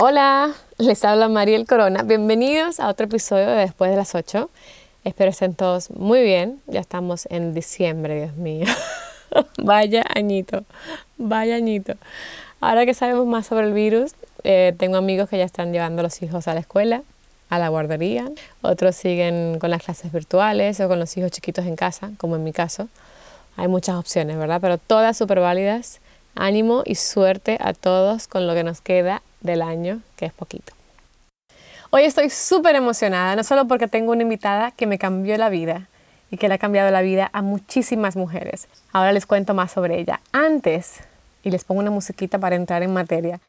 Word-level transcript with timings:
Hola, 0.00 0.54
les 0.76 1.04
habla 1.04 1.26
Mariel 1.26 1.66
Corona. 1.66 2.04
Bienvenidos 2.04 2.78
a 2.78 2.86
otro 2.86 3.06
episodio 3.06 3.48
de 3.48 3.56
Después 3.56 3.90
de 3.90 3.96
las 3.96 4.14
8. 4.14 4.48
Espero 5.02 5.30
estén 5.30 5.54
todos 5.54 5.90
muy 5.90 6.22
bien. 6.22 6.62
Ya 6.68 6.78
estamos 6.78 7.26
en 7.30 7.52
diciembre, 7.52 8.14
Dios 8.14 8.36
mío. 8.36 8.66
vaya 9.58 10.04
añito, 10.14 10.62
vaya 11.16 11.56
añito. 11.56 11.94
Ahora 12.60 12.86
que 12.86 12.94
sabemos 12.94 13.26
más 13.26 13.48
sobre 13.48 13.66
el 13.66 13.72
virus, 13.72 14.12
eh, 14.44 14.72
tengo 14.78 14.98
amigos 14.98 15.28
que 15.28 15.36
ya 15.36 15.44
están 15.44 15.72
llevando 15.72 15.98
a 15.98 16.04
los 16.04 16.22
hijos 16.22 16.46
a 16.46 16.54
la 16.54 16.60
escuela, 16.60 17.02
a 17.50 17.58
la 17.58 17.68
guardería. 17.68 18.30
Otros 18.62 18.94
siguen 18.94 19.58
con 19.58 19.70
las 19.70 19.82
clases 19.82 20.12
virtuales 20.12 20.78
o 20.78 20.86
con 20.86 21.00
los 21.00 21.16
hijos 21.16 21.32
chiquitos 21.32 21.66
en 21.66 21.74
casa, 21.74 22.12
como 22.18 22.36
en 22.36 22.44
mi 22.44 22.52
caso. 22.52 22.86
Hay 23.56 23.66
muchas 23.66 23.96
opciones, 23.96 24.38
¿verdad? 24.38 24.60
Pero 24.60 24.78
todas 24.78 25.16
súper 25.16 25.40
válidas. 25.40 26.00
Ánimo 26.38 26.82
y 26.86 26.94
suerte 26.94 27.58
a 27.60 27.74
todos 27.74 28.28
con 28.28 28.46
lo 28.46 28.54
que 28.54 28.64
nos 28.64 28.80
queda 28.80 29.22
del 29.40 29.62
año, 29.62 30.00
que 30.16 30.26
es 30.26 30.32
poquito. 30.32 30.72
Hoy 31.90 32.04
estoy 32.04 32.30
súper 32.30 32.76
emocionada, 32.76 33.34
no 33.34 33.42
solo 33.42 33.66
porque 33.66 33.88
tengo 33.88 34.12
una 34.12 34.22
invitada 34.22 34.70
que 34.70 34.86
me 34.86 34.98
cambió 34.98 35.36
la 35.36 35.48
vida 35.48 35.88
y 36.30 36.36
que 36.36 36.48
le 36.48 36.54
ha 36.54 36.58
cambiado 36.58 36.90
la 36.90 37.00
vida 37.00 37.30
a 37.32 37.42
muchísimas 37.42 38.16
mujeres. 38.16 38.68
Ahora 38.92 39.12
les 39.12 39.26
cuento 39.26 39.54
más 39.54 39.72
sobre 39.72 39.98
ella. 39.98 40.20
Antes, 40.32 41.00
y 41.42 41.50
les 41.50 41.64
pongo 41.64 41.80
una 41.80 41.90
musiquita 41.90 42.38
para 42.38 42.56
entrar 42.56 42.82
en 42.82 42.92
materia, 42.92 43.40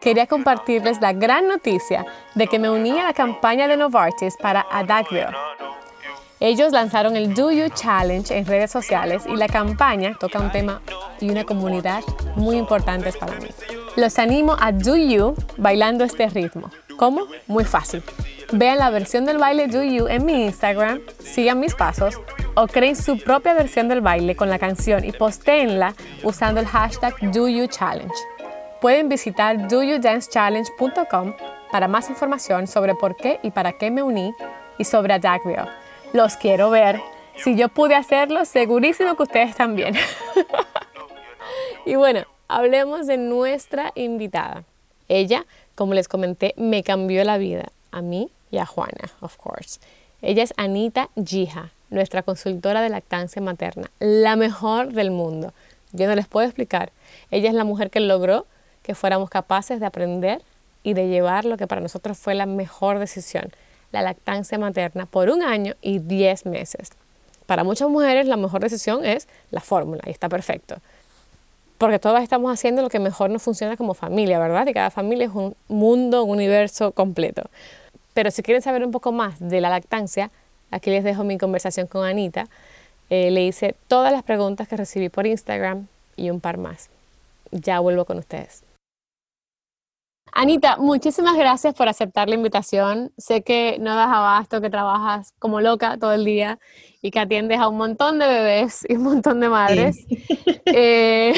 quería 0.00 0.26
compartirles 0.26 1.00
la 1.00 1.12
gran 1.12 1.46
noticia 1.46 2.06
de 2.34 2.46
que 2.46 2.58
me 2.58 2.70
uní 2.70 2.98
a 2.98 3.04
la 3.04 3.12
campaña 3.12 3.68
de 3.68 3.76
Novartis 3.76 4.36
para 4.38 4.66
Adagvio. 4.70 5.28
Ellos 6.42 6.72
lanzaron 6.72 7.18
el 7.18 7.34
Do 7.34 7.50
You 7.50 7.68
Challenge 7.68 8.34
en 8.34 8.46
redes 8.46 8.70
sociales 8.70 9.24
y 9.26 9.36
la 9.36 9.46
campaña 9.46 10.16
toca 10.18 10.40
un 10.40 10.50
tema 10.50 10.80
y 11.20 11.28
una 11.28 11.44
comunidad 11.44 12.02
muy 12.34 12.56
importantes 12.56 13.18
para 13.18 13.36
mí. 13.36 13.48
Los 13.96 14.18
animo 14.18 14.56
a 14.58 14.72
Do 14.72 14.96
You 14.96 15.34
bailando 15.58 16.02
este 16.02 16.30
ritmo. 16.30 16.70
¿Cómo? 16.96 17.26
Muy 17.46 17.64
fácil. 17.64 18.02
Vean 18.52 18.78
la 18.78 18.88
versión 18.88 19.26
del 19.26 19.36
baile 19.36 19.66
Do 19.66 19.82
You 19.82 20.06
en 20.08 20.24
mi 20.24 20.46
Instagram, 20.46 21.00
sigan 21.18 21.60
mis 21.60 21.74
pasos 21.74 22.18
o 22.54 22.66
creen 22.66 22.96
su 22.96 23.18
propia 23.18 23.52
versión 23.52 23.88
del 23.88 24.00
baile 24.00 24.34
con 24.34 24.48
la 24.48 24.58
canción 24.58 25.04
y 25.04 25.12
postéenla 25.12 25.94
usando 26.22 26.58
el 26.58 26.66
hashtag 26.66 27.16
Do 27.32 27.48
You 27.48 27.66
Challenge. 27.66 28.14
Pueden 28.80 29.10
visitar 29.10 29.68
doyoudancechallenge.com 29.68 31.34
para 31.70 31.86
más 31.86 32.08
información 32.08 32.66
sobre 32.66 32.94
por 32.94 33.14
qué 33.14 33.40
y 33.42 33.50
para 33.50 33.72
qué 33.72 33.90
me 33.90 34.02
uní 34.02 34.32
y 34.78 34.84
sobre 34.84 35.12
Adagrio 35.12 35.66
los 36.12 36.36
quiero 36.36 36.70
ver. 36.70 37.00
Si 37.36 37.56
yo 37.56 37.68
pude 37.68 37.94
hacerlo, 37.94 38.44
segurísimo 38.44 39.16
que 39.16 39.22
ustedes 39.22 39.56
también. 39.56 39.94
y 41.86 41.94
bueno, 41.94 42.24
hablemos 42.48 43.06
de 43.06 43.16
nuestra 43.16 43.92
invitada. 43.94 44.64
Ella, 45.08 45.46
como 45.74 45.94
les 45.94 46.08
comenté, 46.08 46.54
me 46.56 46.82
cambió 46.82 47.24
la 47.24 47.38
vida. 47.38 47.72
A 47.92 48.02
mí 48.02 48.30
y 48.50 48.58
a 48.58 48.66
Juana, 48.66 49.10
of 49.20 49.36
course. 49.36 49.80
Ella 50.22 50.42
es 50.42 50.52
Anita 50.56 51.08
Gija, 51.24 51.70
nuestra 51.88 52.22
consultora 52.22 52.82
de 52.82 52.90
lactancia 52.90 53.40
materna, 53.40 53.90
la 53.98 54.36
mejor 54.36 54.92
del 54.92 55.10
mundo. 55.10 55.52
Yo 55.92 56.06
no 56.06 56.14
les 56.14 56.28
puedo 56.28 56.46
explicar. 56.46 56.92
Ella 57.30 57.48
es 57.48 57.54
la 57.54 57.64
mujer 57.64 57.90
que 57.90 58.00
logró 58.00 58.46
que 58.82 58.94
fuéramos 58.94 59.30
capaces 59.30 59.80
de 59.80 59.86
aprender 59.86 60.42
y 60.82 60.94
de 60.94 61.08
llevar 61.08 61.44
lo 61.44 61.56
que 61.56 61.66
para 61.66 61.80
nosotros 61.80 62.18
fue 62.18 62.34
la 62.34 62.46
mejor 62.46 62.98
decisión, 62.98 63.50
la 63.92 64.02
lactancia 64.02 64.58
materna 64.58 65.06
por 65.06 65.30
un 65.30 65.42
año 65.42 65.74
y 65.80 65.98
10 65.98 66.46
meses. 66.46 66.90
Para 67.46 67.64
muchas 67.64 67.88
mujeres 67.88 68.26
la 68.26 68.36
mejor 68.36 68.60
decisión 68.60 69.04
es 69.04 69.26
la 69.50 69.60
fórmula 69.60 70.02
y 70.06 70.10
está 70.10 70.28
perfecto. 70.28 70.76
Porque 71.78 71.98
todas 71.98 72.22
estamos 72.22 72.52
haciendo 72.52 72.82
lo 72.82 72.90
que 72.90 72.98
mejor 72.98 73.30
nos 73.30 73.42
funciona 73.42 73.76
como 73.76 73.94
familia, 73.94 74.38
¿verdad? 74.38 74.66
Y 74.66 74.74
cada 74.74 74.90
familia 74.90 75.26
es 75.26 75.34
un 75.34 75.56
mundo, 75.66 76.22
un 76.24 76.36
universo 76.36 76.92
completo. 76.92 77.42
Pero 78.14 78.30
si 78.30 78.42
quieren 78.42 78.62
saber 78.62 78.84
un 78.84 78.90
poco 78.90 79.12
más 79.12 79.36
de 79.40 79.60
la 79.60 79.70
lactancia, 79.70 80.30
aquí 80.70 80.90
les 80.90 81.04
dejo 81.04 81.24
mi 81.24 81.38
conversación 81.38 81.86
con 81.86 82.04
Anita. 82.04 82.48
Eh, 83.08 83.30
le 83.30 83.44
hice 83.44 83.74
todas 83.88 84.12
las 84.12 84.22
preguntas 84.22 84.68
que 84.68 84.76
recibí 84.76 85.08
por 85.08 85.26
Instagram 85.26 85.88
y 86.16 86.30
un 86.30 86.40
par 86.40 86.58
más. 86.58 86.90
Ya 87.50 87.80
vuelvo 87.80 88.04
con 88.04 88.18
ustedes. 88.18 88.62
Anita, 90.32 90.76
muchísimas 90.76 91.36
gracias 91.36 91.74
por 91.74 91.88
aceptar 91.88 92.28
la 92.28 92.34
invitación. 92.34 93.12
Sé 93.18 93.42
que 93.42 93.78
no 93.80 93.94
das 93.94 94.08
abasto, 94.08 94.60
que 94.60 94.70
trabajas 94.70 95.34
como 95.38 95.60
loca 95.60 95.98
todo 95.98 96.12
el 96.12 96.24
día 96.24 96.58
y 97.02 97.10
que 97.10 97.18
atiendes 97.18 97.58
a 97.58 97.68
un 97.68 97.76
montón 97.76 98.18
de 98.18 98.26
bebés 98.26 98.86
y 98.88 98.94
un 98.94 99.02
montón 99.02 99.40
de 99.40 99.48
madres. 99.48 100.06
Eh, 100.72 101.32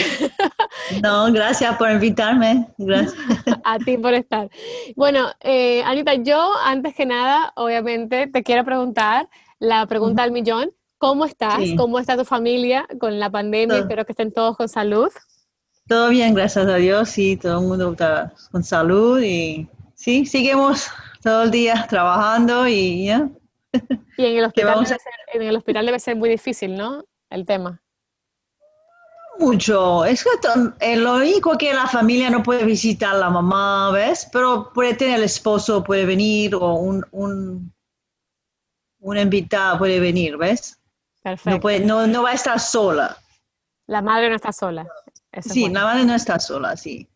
no, 1.02 1.32
gracias 1.32 1.76
por 1.76 1.90
invitarme. 1.90 2.68
Gracias. 2.76 3.14
a 3.64 3.78
ti 3.78 3.96
por 3.96 4.12
estar. 4.12 4.50
Bueno, 4.94 5.30
eh, 5.40 5.82
Anita, 5.84 6.14
yo 6.14 6.50
antes 6.62 6.94
que 6.94 7.06
nada, 7.06 7.50
obviamente, 7.56 8.26
te 8.26 8.42
quiero 8.42 8.62
preguntar 8.62 9.30
la 9.58 9.86
pregunta 9.86 10.22
al 10.22 10.32
millón. 10.32 10.70
¿Cómo 10.98 11.24
estás? 11.24 11.60
¿Cómo 11.78 11.98
está 11.98 12.16
tu 12.16 12.26
familia 12.26 12.86
con 13.00 13.18
la 13.18 13.30
pandemia? 13.30 13.78
Espero 13.78 14.04
que 14.04 14.12
estén 14.12 14.32
todos 14.32 14.56
con 14.56 14.68
salud. 14.68 15.08
Todo 15.88 16.10
bien, 16.10 16.34
gracias 16.34 16.66
a 16.66 16.76
Dios, 16.76 17.08
sí, 17.08 17.36
todo 17.36 17.60
el 17.60 17.66
mundo 17.66 17.92
está 17.92 18.32
con 18.50 18.62
salud 18.62 19.20
y 19.20 19.68
sí, 19.94 20.24
seguimos 20.24 20.88
todo 21.22 21.42
el 21.44 21.50
día 21.50 21.86
trabajando 21.88 22.68
y 22.68 23.06
ya. 23.06 23.28
Y 24.16 24.26
en 24.26 24.36
el 24.38 24.44
hospital, 24.46 24.74
debe 24.74 24.86
ser, 24.86 25.00
en 25.34 25.42
el 25.42 25.56
hospital 25.56 25.86
debe 25.86 25.98
ser 25.98 26.16
muy 26.16 26.28
difícil, 26.28 26.76
¿no? 26.76 27.04
El 27.30 27.44
tema. 27.44 27.82
Mucho. 29.38 30.04
Es 30.04 30.22
que 30.22 30.30
eh, 30.80 30.96
lo 30.96 31.14
único 31.14 31.58
que 31.58 31.72
la 31.72 31.86
familia 31.86 32.30
no 32.30 32.42
puede 32.42 32.64
visitar 32.64 33.16
la 33.16 33.30
mamá, 33.30 33.90
¿ves? 33.90 34.28
Pero 34.32 34.70
puede 34.72 34.94
tener 34.94 35.16
el 35.16 35.24
esposo, 35.24 35.82
puede 35.82 36.04
venir, 36.04 36.54
o 36.54 36.74
un, 36.74 37.04
un, 37.10 37.72
una 39.00 39.22
invitada 39.22 39.78
puede 39.78 39.98
venir, 39.98 40.36
¿ves? 40.36 40.78
Perfecto. 41.22 41.68
No, 41.80 42.06
no 42.06 42.22
va 42.22 42.30
a 42.30 42.34
estar 42.34 42.60
sola. 42.60 43.16
La 43.86 44.00
madre 44.00 44.28
no 44.28 44.36
está 44.36 44.52
sola 44.52 44.86
sí, 45.40 45.68
la 45.68 45.84
madre 45.84 46.04
no 46.04 46.14
está 46.14 46.38
sola, 46.38 46.76
sí. 46.76 47.08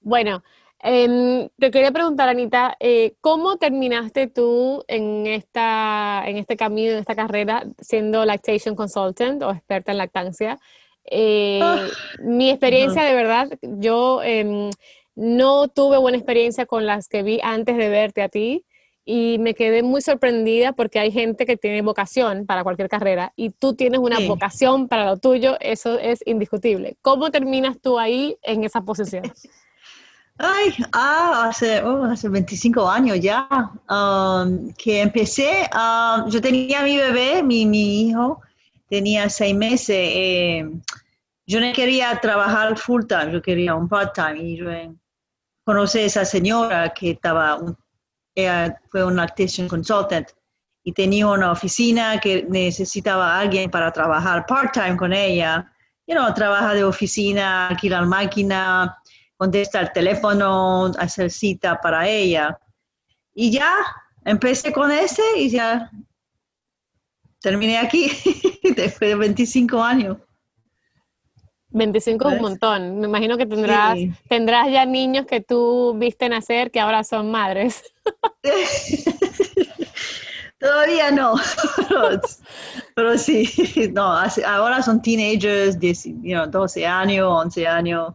Bueno, 0.00 0.42
em, 0.82 1.48
te 1.58 1.70
quería 1.70 1.92
preguntar, 1.92 2.28
Anita, 2.28 2.76
eh, 2.80 3.14
¿cómo 3.20 3.56
terminaste 3.56 4.26
tú 4.26 4.84
en, 4.88 5.26
esta, 5.26 6.24
en 6.26 6.38
este 6.38 6.56
camino, 6.56 6.92
en 6.92 6.98
esta 6.98 7.14
carrera, 7.14 7.66
siendo 7.78 8.24
lactation 8.24 8.74
consultant 8.74 9.42
o 9.42 9.50
experta 9.50 9.92
en 9.92 9.98
lactancia? 9.98 10.58
Eh, 11.04 11.60
ah. 11.62 11.86
mi 12.22 12.50
experiencia, 12.50 13.02
de 13.02 13.14
verdad, 13.14 13.48
yo 13.62 14.22
em, 14.22 14.70
no 15.14 15.68
tuve 15.68 15.98
buena 15.98 16.18
experiencia 16.18 16.66
con 16.66 16.86
las 16.86 17.08
que 17.08 17.22
vi 17.22 17.40
antes 17.42 17.76
de 17.76 17.88
verte 17.88 18.22
a 18.22 18.28
ti 18.28 18.64
y 19.04 19.38
me 19.38 19.54
quedé 19.54 19.82
muy 19.82 20.02
sorprendida 20.02 20.72
porque 20.72 20.98
hay 20.98 21.10
gente 21.10 21.46
que 21.46 21.56
tiene 21.56 21.82
vocación 21.82 22.46
para 22.46 22.62
cualquier 22.62 22.88
carrera 22.88 23.32
y 23.36 23.50
tú 23.50 23.74
tienes 23.74 24.00
una 24.00 24.18
vocación 24.20 24.88
para 24.88 25.06
lo 25.06 25.16
tuyo, 25.16 25.56
eso 25.60 25.98
es 25.98 26.22
indiscutible. 26.26 26.96
¿Cómo 27.02 27.30
terminas 27.30 27.78
tú 27.80 27.98
ahí 27.98 28.36
en 28.42 28.64
esa 28.64 28.82
posición? 28.82 29.22
Ay, 30.42 30.72
ah, 30.92 31.48
hace, 31.48 31.82
oh, 31.82 32.04
hace 32.04 32.26
25 32.30 32.88
años 32.88 33.20
ya 33.20 33.46
um, 33.90 34.72
que 34.72 35.02
empecé. 35.02 35.68
Um, 35.74 36.30
yo 36.30 36.40
tenía 36.40 36.82
mi 36.82 36.96
bebé, 36.96 37.42
mi, 37.42 37.66
mi 37.66 38.08
hijo, 38.08 38.40
tenía 38.88 39.28
seis 39.28 39.54
meses. 39.54 39.98
Eh, 39.98 40.64
yo 41.46 41.60
no 41.60 41.70
quería 41.74 42.18
trabajar 42.20 42.78
full 42.78 43.04
time, 43.06 43.32
yo 43.32 43.42
quería 43.42 43.74
un 43.74 43.86
part 43.86 44.14
time. 44.14 44.42
Y 44.42 44.56
yo 44.56 44.70
eh, 44.70 44.90
conocí 45.62 45.98
a 45.98 46.02
esa 46.06 46.24
señora 46.24 46.88
que 46.94 47.10
estaba 47.10 47.56
un 47.56 47.76
ella 48.34 48.80
fue 48.88 49.04
una 49.04 49.22
lactation 49.24 49.68
consultant 49.68 50.28
y 50.82 50.92
tenía 50.92 51.26
una 51.26 51.52
oficina 51.52 52.18
que 52.20 52.44
necesitaba 52.48 53.34
a 53.34 53.40
alguien 53.40 53.70
para 53.70 53.92
trabajar 53.92 54.46
part-time 54.46 54.96
con 54.96 55.12
ella. 55.12 55.70
You 56.06 56.16
know, 56.16 56.32
trabaja 56.34 56.74
de 56.74 56.84
oficina, 56.84 57.68
alquilar 57.68 58.06
máquina, 58.06 58.96
contesta 59.36 59.80
el 59.80 59.92
teléfono, 59.92 60.92
hacer 60.98 61.30
cita 61.30 61.80
para 61.80 62.08
ella. 62.08 62.58
Y 63.34 63.50
ya, 63.50 63.74
empecé 64.24 64.72
con 64.72 64.90
ese 64.90 65.22
y 65.36 65.50
ya 65.50 65.90
terminé 67.40 67.78
aquí 67.78 68.10
después 68.76 69.10
de 69.10 69.14
25 69.14 69.82
años. 69.82 70.16
25 71.70 72.28
es 72.28 72.34
un 72.34 72.42
montón. 72.42 73.00
Me 73.00 73.06
imagino 73.06 73.36
que 73.36 73.46
tendrás, 73.46 73.98
tendrás 74.28 74.70
ya 74.70 74.84
niños 74.86 75.26
que 75.26 75.40
tú 75.40 75.94
viste 75.96 76.28
nacer 76.28 76.70
que 76.70 76.80
ahora 76.80 77.04
son 77.04 77.30
madres. 77.30 77.82
Todavía 80.58 81.10
no, 81.10 81.36
pero, 82.94 83.16
sí, 83.16 83.48
no, 83.94 84.14
ahora 84.46 84.82
son 84.82 85.00
teenagers, 85.00 85.78
12 85.80 86.86
años, 86.86 87.26
11 87.30 87.66
años, 87.66 88.14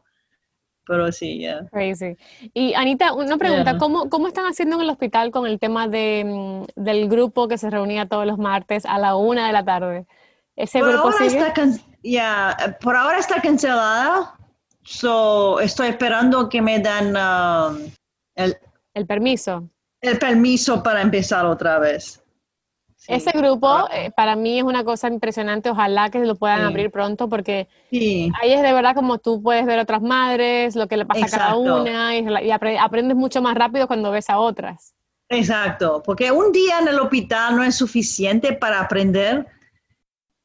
pero 0.86 1.12
sí, 1.12 1.40
ya. 1.40 1.66
Crazy. 1.72 2.16
Y 2.54 2.75
Anita, 2.75 3.13
una 3.13 3.38
pregunta, 3.38 3.80
¿cómo, 3.80 4.12
¿cómo 4.12 4.28
están 4.28 4.46
haciendo 4.46 4.75
en 4.75 4.84
el 4.84 4.92
hospital 4.92 5.31
con 5.31 5.48
el 5.48 5.57
tema 5.57 5.88
de, 5.88 6.24
mm, 6.24 6.84
del 6.84 7.10
grupo 7.10 7.48
que 7.48 7.57
se 7.57 7.72
reunía 7.72 8.06
todos 8.06 8.28
los 8.28 8.38
martes 8.38 8.86
a 8.86 9.00
la 9.00 9.16
una 9.16 9.48
de 9.48 9.54
la 9.54 9.66
tarde? 9.66 10.06
¿Ese 10.56 10.81
grupo 10.81 11.12
sigue? 11.13 11.54
ya, 12.04 12.78
por 12.81 12.96
ahora 12.96 13.19
está 13.19 13.42
cancelada. 13.42 14.38
So, 14.84 15.60
estoy 15.60 15.90
esperando 15.90 16.48
que 16.48 16.62
me 16.62 16.80
dan 16.80 17.16
um, 17.18 17.92
el, 18.36 18.56
el 18.94 19.06
permiso. 19.06 19.69
El 20.00 20.19
permiso 20.19 20.84
para 20.84 21.02
empezar 21.02 21.46
otra 21.46 21.80
vez. 21.80 22.22
Ese 23.07 23.31
grupo 23.31 23.88
eh, 23.92 24.12
para 24.16 24.36
mí 24.36 24.60
es 24.60 24.63
una 24.63 24.84
cosa 24.84 25.07
impresionante, 25.07 25.69
ojalá 25.69 26.10
que 26.10 26.19
lo 26.19 26.36
puedan 26.36 26.62
abrir 26.62 26.90
pronto 26.92 27.30
porque 27.30 27.68
ahí 27.92 28.52
es 28.52 28.62
de 28.62 28.74
verdad 28.74 28.96
como 28.96 29.19
tú 29.19 29.42
puedes 29.42 29.66
ver 29.66 29.80
otras 29.80 30.02
madres, 30.02 30.75
lo 30.75 30.88
que 30.88 30.98
le 30.98 31.06
pasa 31.06 31.25
a 31.25 31.30
cada 31.30 31.56
una 31.56 32.18
y, 32.18 32.52
aprendes 32.52 33.16
mucho 33.16 33.42
más 33.42 33.56
rápido 33.56 33.88
cuando 33.88 34.12
ves 34.12 34.30
a 34.30 34.40
otras. 34.40 34.96
Exacto, 35.30 36.02
porque 36.04 36.31
un 36.31 36.52
día 36.52 36.80
en 36.80 36.88
el 36.88 37.00
hospital 37.00 37.56
no 37.56 37.63
es 37.63 37.75
suficiente 37.75 38.54
para 38.54 38.80
aprender, 38.80 39.46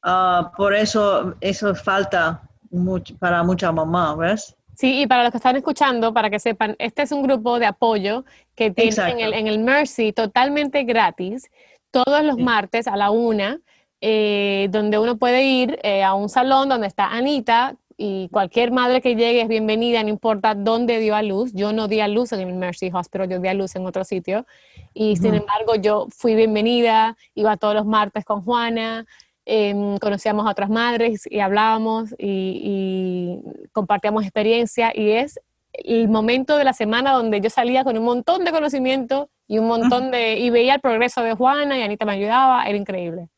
ah, 0.03 0.51
por 0.55 0.73
eso 0.73 1.35
eso 1.41 1.73
falta 1.75 2.41
mucho, 2.69 3.15
para 3.17 3.43
mucha 3.43 3.71
mamá, 3.71 4.15
¿ves? 4.15 4.55
Sí, 4.75 5.01
y 5.01 5.07
para 5.07 5.23
los 5.23 5.31
que 5.31 5.37
están 5.37 5.55
escuchando, 5.55 6.13
para 6.13 6.29
que 6.29 6.39
sepan, 6.39 6.75
este 6.79 7.03
es 7.03 7.11
un 7.11 7.21
grupo 7.21 7.59
de 7.59 7.67
apoyo 7.67 8.25
que 8.55 8.71
tiene 8.71 9.11
en 9.11 9.19
el, 9.19 9.33
en 9.33 9.47
el 9.47 9.59
Mercy 9.59 10.11
totalmente 10.13 10.83
gratis 10.83 11.51
todos 11.91 12.23
los 12.23 12.37
martes 12.37 12.87
a 12.87 12.95
la 12.95 13.11
una, 13.11 13.59
eh, 13.99 14.67
donde 14.71 14.97
uno 14.97 15.17
puede 15.17 15.43
ir 15.43 15.77
eh, 15.83 16.03
a 16.03 16.15
un 16.15 16.29
salón 16.29 16.69
donde 16.69 16.87
está 16.87 17.11
Anita 17.11 17.75
y 17.97 18.29
cualquier 18.29 18.71
madre 18.71 19.01
que 19.01 19.15
llegue 19.15 19.41
es 19.41 19.47
bienvenida, 19.47 20.01
no 20.01 20.09
importa 20.09 20.55
dónde 20.55 20.99
dio 20.99 21.15
a 21.15 21.21
luz. 21.21 21.51
Yo 21.53 21.71
no 21.71 21.87
di 21.87 21.99
a 21.99 22.07
luz 22.07 22.31
en 22.31 22.39
el 22.39 22.53
Mercy 22.55 22.89
Hospital, 22.91 23.29
yo 23.29 23.39
di 23.39 23.47
a 23.47 23.53
luz 23.53 23.75
en 23.75 23.85
otro 23.85 24.03
sitio. 24.03 24.47
Y 24.93 25.17
sin 25.17 25.35
embargo, 25.35 25.75
yo 25.75 26.07
fui 26.09 26.33
bienvenida, 26.33 27.15
iba 27.35 27.57
todos 27.57 27.75
los 27.75 27.85
martes 27.85 28.25
con 28.25 28.41
Juana, 28.41 29.05
em, 29.45 29.97
conocíamos 29.97 30.45
a 30.47 30.51
otras 30.51 30.69
madres 30.69 31.27
y 31.29 31.39
hablábamos 31.39 32.11
y, 32.17 33.41
y 33.43 33.69
compartíamos 33.71 34.23
experiencia. 34.23 34.91
Y 34.93 35.11
es 35.11 35.39
el 35.73 36.09
momento 36.09 36.57
de 36.57 36.63
la 36.63 36.73
semana 36.73 37.13
donde 37.13 37.41
yo 37.41 37.49
salía 37.49 37.83
con 37.83 37.97
un 37.97 38.03
montón 38.03 38.43
de 38.45 38.51
conocimiento 38.51 39.29
y 39.47 39.59
un 39.59 39.67
montón 39.67 40.11
de, 40.11 40.37
y 40.37 40.49
veía 40.49 40.75
el 40.75 40.81
progreso 40.81 41.21
de 41.21 41.33
Juana 41.33 41.77
y 41.77 41.81
Anita 41.81 42.05
me 42.05 42.13
ayudaba, 42.13 42.63
era 42.65 42.77
increíble. 42.77 43.29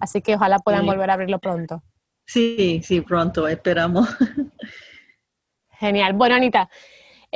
Así 0.00 0.20
que 0.20 0.34
ojalá 0.34 0.58
puedan 0.58 0.84
volver 0.84 1.10
a 1.10 1.14
abrirlo 1.14 1.38
pronto. 1.38 1.82
Sí, 2.26 2.80
sí, 2.82 3.00
pronto, 3.00 3.46
esperamos. 3.46 4.08
Genial. 5.78 6.14
Bueno, 6.14 6.34
Anita, 6.34 6.68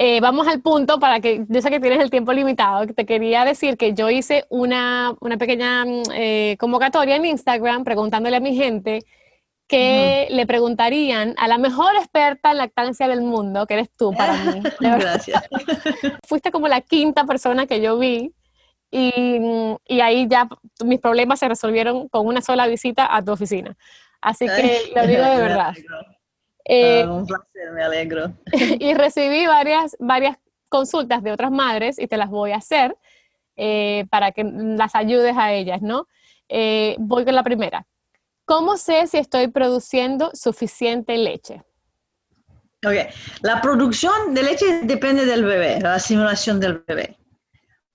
eh, 0.00 0.20
vamos 0.20 0.46
al 0.46 0.60
punto 0.60 1.00
para 1.00 1.18
que, 1.18 1.44
yo 1.48 1.60
sé 1.60 1.70
que 1.70 1.80
tienes 1.80 1.98
el 1.98 2.08
tiempo 2.08 2.32
limitado, 2.32 2.86
te 2.86 3.04
quería 3.04 3.44
decir 3.44 3.76
que 3.76 3.94
yo 3.94 4.08
hice 4.08 4.44
una, 4.48 5.16
una 5.18 5.38
pequeña 5.38 5.84
mm, 5.84 6.02
eh, 6.14 6.56
convocatoria 6.60 7.16
en 7.16 7.24
Instagram 7.24 7.82
preguntándole 7.82 8.36
a 8.36 8.40
mi 8.40 8.54
gente 8.54 9.00
que 9.66 10.28
le 10.30 10.46
preguntarían 10.46 11.34
a 11.36 11.48
la 11.48 11.58
mejor 11.58 11.96
experta 11.96 12.52
en 12.52 12.58
lactancia 12.58 13.08
del 13.08 13.22
mundo, 13.22 13.66
que 13.66 13.74
eres 13.74 13.90
tú 13.90 14.12
para 14.12 14.34
mí. 14.34 14.62
Gracias. 14.80 15.42
Fuiste 16.28 16.52
como 16.52 16.68
la 16.68 16.80
quinta 16.80 17.24
persona 17.24 17.66
que 17.66 17.80
yo 17.80 17.98
vi 17.98 18.32
y, 18.92 19.50
y, 19.88 20.00
ahí 20.00 20.28
ya 20.28 20.48
mis 20.84 21.00
problemas 21.00 21.40
se 21.40 21.48
resolvieron 21.48 22.08
con 22.08 22.24
una 22.24 22.40
sola 22.40 22.68
visita 22.68 23.16
a 23.16 23.24
tu 23.24 23.32
oficina. 23.32 23.76
Así 24.20 24.46
que 24.46 24.92
lo 24.94 25.04
digo 25.08 25.24
de 25.24 25.36
verdad. 25.38 25.74
Eh, 26.68 27.02
ah, 27.02 27.10
un 27.10 27.26
placer, 27.26 27.72
me 27.74 27.82
alegro. 27.82 28.32
y 28.78 28.94
recibí 28.94 29.46
varias, 29.46 29.96
varias 29.98 30.36
consultas 30.68 31.22
de 31.22 31.32
otras 31.32 31.50
madres 31.50 31.98
y 31.98 32.06
te 32.06 32.18
las 32.18 32.28
voy 32.28 32.52
a 32.52 32.56
hacer 32.56 32.96
eh, 33.56 34.06
para 34.10 34.32
que 34.32 34.44
las 34.44 34.94
ayudes 34.94 35.34
a 35.36 35.52
ellas, 35.52 35.80
¿no? 35.80 36.06
Eh, 36.48 36.94
voy 36.98 37.24
con 37.24 37.34
la 37.34 37.42
primera. 37.42 37.86
¿Cómo 38.44 38.76
sé 38.76 39.06
si 39.06 39.18
estoy 39.18 39.48
produciendo 39.48 40.30
suficiente 40.34 41.16
leche? 41.16 41.62
Ok, 42.86 42.94
la 43.42 43.60
producción 43.60 44.34
de 44.34 44.42
leche 44.42 44.80
depende 44.84 45.26
del 45.26 45.44
bebé, 45.44 45.80
la 45.80 45.98
simulación 45.98 46.60
del 46.60 46.84
bebé. 46.86 47.16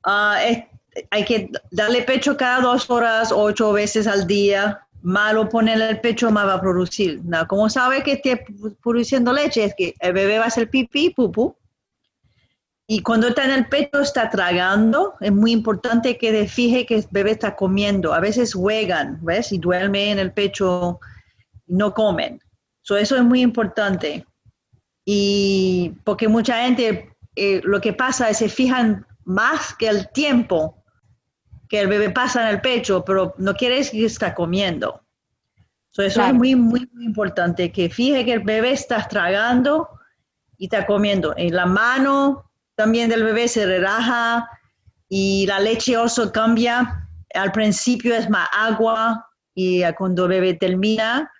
Ah, 0.04 0.40
hay 1.10 1.26
que 1.26 1.50
darle 1.72 2.02
pecho 2.02 2.36
cada 2.36 2.60
dos 2.62 2.90
horas, 2.90 3.32
ocho 3.32 3.72
veces 3.72 4.08
al 4.08 4.28
día. 4.28 4.86
Malo 5.04 5.48
ponerle 5.48 5.90
el 5.90 6.00
pecho, 6.00 6.32
más 6.32 6.48
va 6.48 6.56
a 6.56 6.62
producir. 6.62 7.22
¿Cómo 7.48 7.70
sabe 7.70 8.02
que 8.02 8.14
esté 8.14 8.46
produciendo 8.82 9.32
leche? 9.32 9.66
Es 9.66 9.76
que 9.76 9.94
el 10.00 10.14
bebé 10.14 10.40
va 10.40 10.46
a 10.46 10.48
hacer 10.48 10.70
pipí, 10.70 11.12
pupú, 11.12 11.56
y 12.86 13.02
cuando 13.02 13.30
está 13.30 13.46
en 13.46 13.52
el 13.52 13.68
pecho, 13.68 14.02
está 14.02 14.30
tragando. 14.30 15.16
Es 15.22 15.32
muy 15.32 15.52
importante 15.52 16.18
que 16.18 16.48
fije 16.48 16.86
que 16.86 16.96
el 16.96 17.06
bebé 17.12 17.32
está 17.32 17.56
comiendo. 17.56 18.14
A 18.14 18.20
veces 18.20 18.54
juegan, 18.54 19.20
¿ves? 19.22 19.52
Y 19.52 19.58
duerme 19.58 20.12
en 20.12 20.20
el 20.20 20.34
pecho, 20.34 21.00
no 21.68 21.94
comen. 21.94 22.42
So, 22.82 22.98
eso 22.98 23.16
es 23.16 23.24
muy 23.24 23.42
importante. 23.42 24.26
Y 25.06 25.94
porque 26.04 26.28
mucha 26.28 26.64
gente, 26.64 27.16
eh, 27.36 27.62
lo 27.64 27.80
que 27.80 27.94
pasa 27.94 28.30
es 28.30 28.38
se 28.38 28.50
fijan 28.50 29.06
más 29.24 29.74
que 29.74 29.88
el 29.88 30.10
tiempo 30.10 30.83
que 31.70 31.82
el 31.82 31.88
bebé 31.88 32.10
pasa 32.10 32.44
en 32.44 32.56
el 32.56 32.62
pecho, 32.62 33.04
pero 33.06 33.34
no 33.38 33.54
quiere 33.54 33.78
decir 33.78 34.02
que 34.02 34.06
está 34.06 34.34
comiendo. 34.34 35.02
So, 35.92 36.02
eso 36.02 36.24
es 36.24 36.34
muy, 36.34 36.56
muy, 36.56 36.90
muy 36.92 37.06
importante, 37.06 37.72
que 37.72 37.90
fije 37.90 38.26
que 38.26 38.34
el 38.34 38.40
bebé 38.40 38.72
está 38.72 39.08
tragando 39.08 39.88
y 40.58 40.66
está 40.66 40.86
comiendo. 40.86 41.36
En 41.38 41.56
la 41.56 41.66
mano, 41.68 42.50
también 42.76 43.10
del 43.10 43.24
bebé 43.24 43.48
se 43.48 43.66
relaja 43.66 44.50
y 45.08 45.46
la 45.46 45.60
leche 45.60 45.96
oso 45.96 46.32
cambia. 46.32 47.08
Al 47.36 47.52
principio 47.52 48.16
es 48.16 48.30
más 48.30 48.48
agua 48.54 49.28
y 49.54 49.84
cuando 49.94 50.24
el 50.24 50.30
bebé 50.30 50.54
termina 50.56 51.32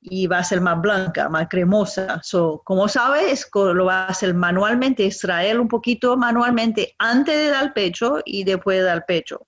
y 0.00 0.26
va 0.26 0.38
a 0.38 0.44
ser 0.44 0.60
más 0.60 0.80
blanca, 0.80 1.28
más 1.28 1.48
cremosa. 1.48 2.20
So, 2.22 2.62
como 2.64 2.88
sabes, 2.88 3.48
lo 3.54 3.84
va 3.84 4.04
a 4.04 4.08
hacer 4.08 4.34
manualmente, 4.34 5.04
extraer 5.04 5.60
un 5.60 5.68
poquito 5.68 6.16
manualmente 6.16 6.94
antes 6.98 7.36
de 7.36 7.50
dar 7.50 7.74
pecho 7.74 8.20
y 8.24 8.44
después 8.44 8.78
de 8.78 8.84
dar 8.84 9.04
pecho. 9.06 9.46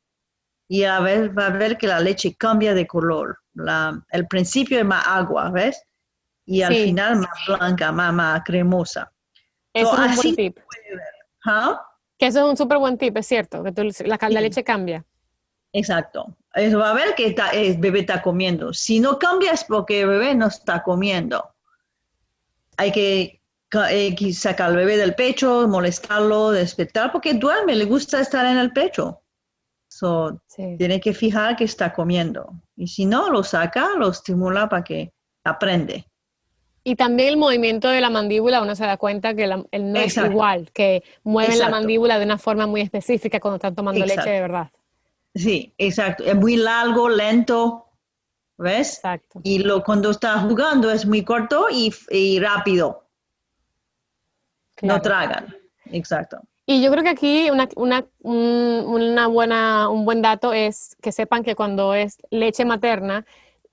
Y 0.73 0.85
a 0.85 1.01
ver, 1.01 1.37
va 1.37 1.47
a 1.47 1.51
ver 1.51 1.77
que 1.77 1.89
la 1.89 1.99
leche 1.99 2.37
cambia 2.37 2.75
de 2.75 2.87
color. 2.87 3.37
La, 3.55 4.01
el 4.13 4.29
principio 4.29 4.79
es 4.79 4.85
más 4.85 5.05
agua, 5.05 5.51
¿ves? 5.51 5.83
Y 6.47 6.63
al 6.63 6.73
final 6.73 7.17
más 7.17 7.31
blanca, 7.45 7.91
más, 7.91 8.15
más 8.15 8.43
cremosa. 8.45 9.11
Eso 9.75 10.05
es 10.05 10.25
un 10.25 10.37
tip. 10.37 10.61
¿Ah? 11.45 11.85
Que 12.17 12.27
eso 12.27 12.39
es 12.39 12.51
un 12.51 12.57
súper 12.57 12.79
buen 12.79 12.97
tip, 12.97 13.17
es 13.17 13.27
cierto, 13.27 13.65
que 13.65 13.73
la, 14.05 14.41
leche 14.41 14.63
cambia. 14.63 15.05
Exacto. 15.73 16.37
Eso 16.55 16.79
va 16.79 16.91
a 16.91 16.95
ver 16.95 17.17
que 17.17 17.35
el 17.53 17.79
bebé 17.79 18.01
está 18.01 18.23
comiendo. 18.23 18.73
Si 18.73 19.01
no 19.01 19.19
cambia 19.19 19.51
es 19.51 19.65
porque 19.65 20.03
el 20.03 20.09
bebé 20.09 20.37
no 20.37 20.47
está 20.47 20.85
comiendo. 20.85 21.53
Hay 22.77 22.93
que 22.93 23.43
eh, 23.91 24.33
sacar 24.35 24.71
al 24.71 24.77
bebé 24.77 24.97
del 24.97 25.17
pecho, 25.17 25.67
molestarlo, 25.67 26.53
despertar, 26.53 27.11
porque 27.11 27.35
duerme, 27.35 27.75
le 27.75 27.87
gusta 27.87 28.21
estar 28.21 28.47
en 28.47 28.59
el 28.59 28.73
pecho. 28.73 29.21
So, 30.01 30.41
Tiene 30.79 30.99
que 30.99 31.13
fijar 31.13 31.57
que 31.57 31.65
está 31.65 31.93
comiendo. 31.93 32.55
Y 32.75 32.87
si 32.87 33.05
no, 33.05 33.29
lo 33.29 33.43
saca, 33.43 33.91
lo 33.99 34.09
estimula 34.09 34.67
para 34.67 34.83
que 34.83 35.13
aprende. 35.45 36.07
Y 36.83 36.97
también 36.97 37.29
el 37.29 37.37
movimiento 37.37 37.87
de 37.89 38.01
la 38.01 38.09
mandíbula, 38.09 38.63
uno 38.63 38.75
se 38.75 38.87
da 38.87 38.97
cuenta 38.97 39.35
que 39.35 39.45
el 39.45 39.93
no 39.93 40.01
es 40.01 40.17
igual, 40.17 40.71
que 40.73 41.05
mueven 41.23 41.59
la 41.59 41.69
mandíbula 41.69 42.19
de 42.19 42.25
una 42.25 42.39
forma 42.39 42.67
muy 42.67 42.81
específica 42.81 43.41
cuando 43.41 43.57
están 43.57 43.75
tomando 43.75 44.07
leche 44.07 44.31
de 44.31 44.41
verdad. 44.41 44.71
Sí, 45.35 45.75
exacto. 45.77 46.25
Es 46.25 46.35
muy 46.35 46.57
largo, 46.57 47.11
lento, 47.11 47.85
¿ves? 48.57 48.95
Exacto. 48.95 49.41
Y 49.43 49.59
lo, 49.59 49.85
cuando 49.85 50.13
está 50.13 50.39
jugando 50.39 50.91
es 50.91 51.05
muy 51.05 51.23
corto 51.27 51.67
y, 51.71 52.41
rápido. 52.41 53.07
No 54.81 55.03
tragan. 55.03 55.55
Exacto. 55.93 56.41
Y 56.67 56.83
yo 56.83 56.91
creo 56.91 57.03
que 57.03 57.11
aquí 57.11 57.51
una, 57.51 57.69
una, 57.75 58.07
una 58.23 59.27
buena, 59.27 59.89
un 59.89 60.05
buen 60.05 60.23
dato 60.23 60.53
es 60.53 60.97
que 61.03 61.11
sepan 61.11 61.43
que 61.43 61.57
cuando 61.57 61.95
es 61.95 62.19
leche 62.31 62.65
materna, 62.65 63.25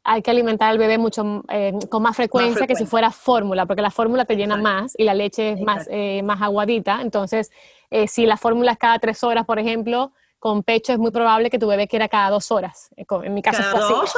hay 0.04 0.22
que 0.22 0.32
alimentar 0.32 0.70
al 0.70 0.78
bebé 0.78 0.98
mucho 0.98 1.44
eh, 1.50 1.74
con 1.90 2.02
más 2.02 2.16
frecuencia, 2.16 2.66
que 2.66 2.76
si 2.76 2.86
fuera 2.86 3.12
fórmula, 3.12 3.66
porque 3.66 3.82
la 3.82 3.92
fórmula 3.92 4.24
te 4.24 4.38
llena 4.38 4.56
más 4.56 4.94
y 4.98 5.04
la 5.04 5.14
leche 5.14 5.52
es 5.52 5.62
más, 5.62 5.86
eh, 5.92 6.24
más 6.24 6.42
aguadita. 6.42 7.02
Entonces, 7.02 7.52
eh, 7.92 8.08
si 8.08 8.26
la 8.26 8.38
fórmula 8.38 8.72
es 8.72 8.78
cada 8.78 9.00
tres 9.00 9.22
horas, 9.24 9.46
por 9.46 9.60
ejemplo, 9.60 10.14
con 10.40 10.64
pecho 10.64 10.94
es 10.94 11.00
muy 11.00 11.12
probable 11.12 11.50
que 11.50 11.60
tu 11.60 11.68
bebé 11.68 11.90
quiera 11.90 12.08
cada 12.08 12.30
dos 12.30 12.52
horas. 12.52 12.90
En 12.96 13.34
mi 13.34 13.42
caso 13.42 13.62
cada 13.62 13.90
dos 13.90 14.16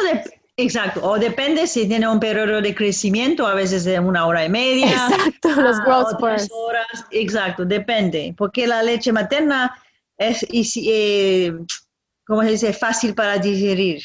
Exacto, 0.62 1.01
o 1.04 1.18
depende 1.18 1.66
si 1.68 1.88
tiene 1.88 2.08
un 2.08 2.20
periodo 2.20 2.62
de 2.62 2.75
crecimiento, 2.75 3.48
a 3.48 3.54
veces 3.54 3.84
de 3.86 4.00
una 4.00 4.25
hora 4.25 4.46
y 4.46 4.50
media. 4.50 4.92
Exacto, 4.92 5.50
los 5.62 5.80
growth 5.84 6.12
spurts. 6.13 6.50
horas, 6.51 7.06
exacto, 7.12 7.66
depende, 7.66 8.34
porque 8.38 8.68
la 8.68 8.84
leche 8.84 9.12
materna 9.12 9.75
es, 10.18 10.46
eh, 10.51 11.54
¿cómo 12.25 12.44
se 12.44 12.51
dice?, 12.51 12.74
fácil 12.74 13.16
para 13.16 13.38
digerir. 13.38 14.01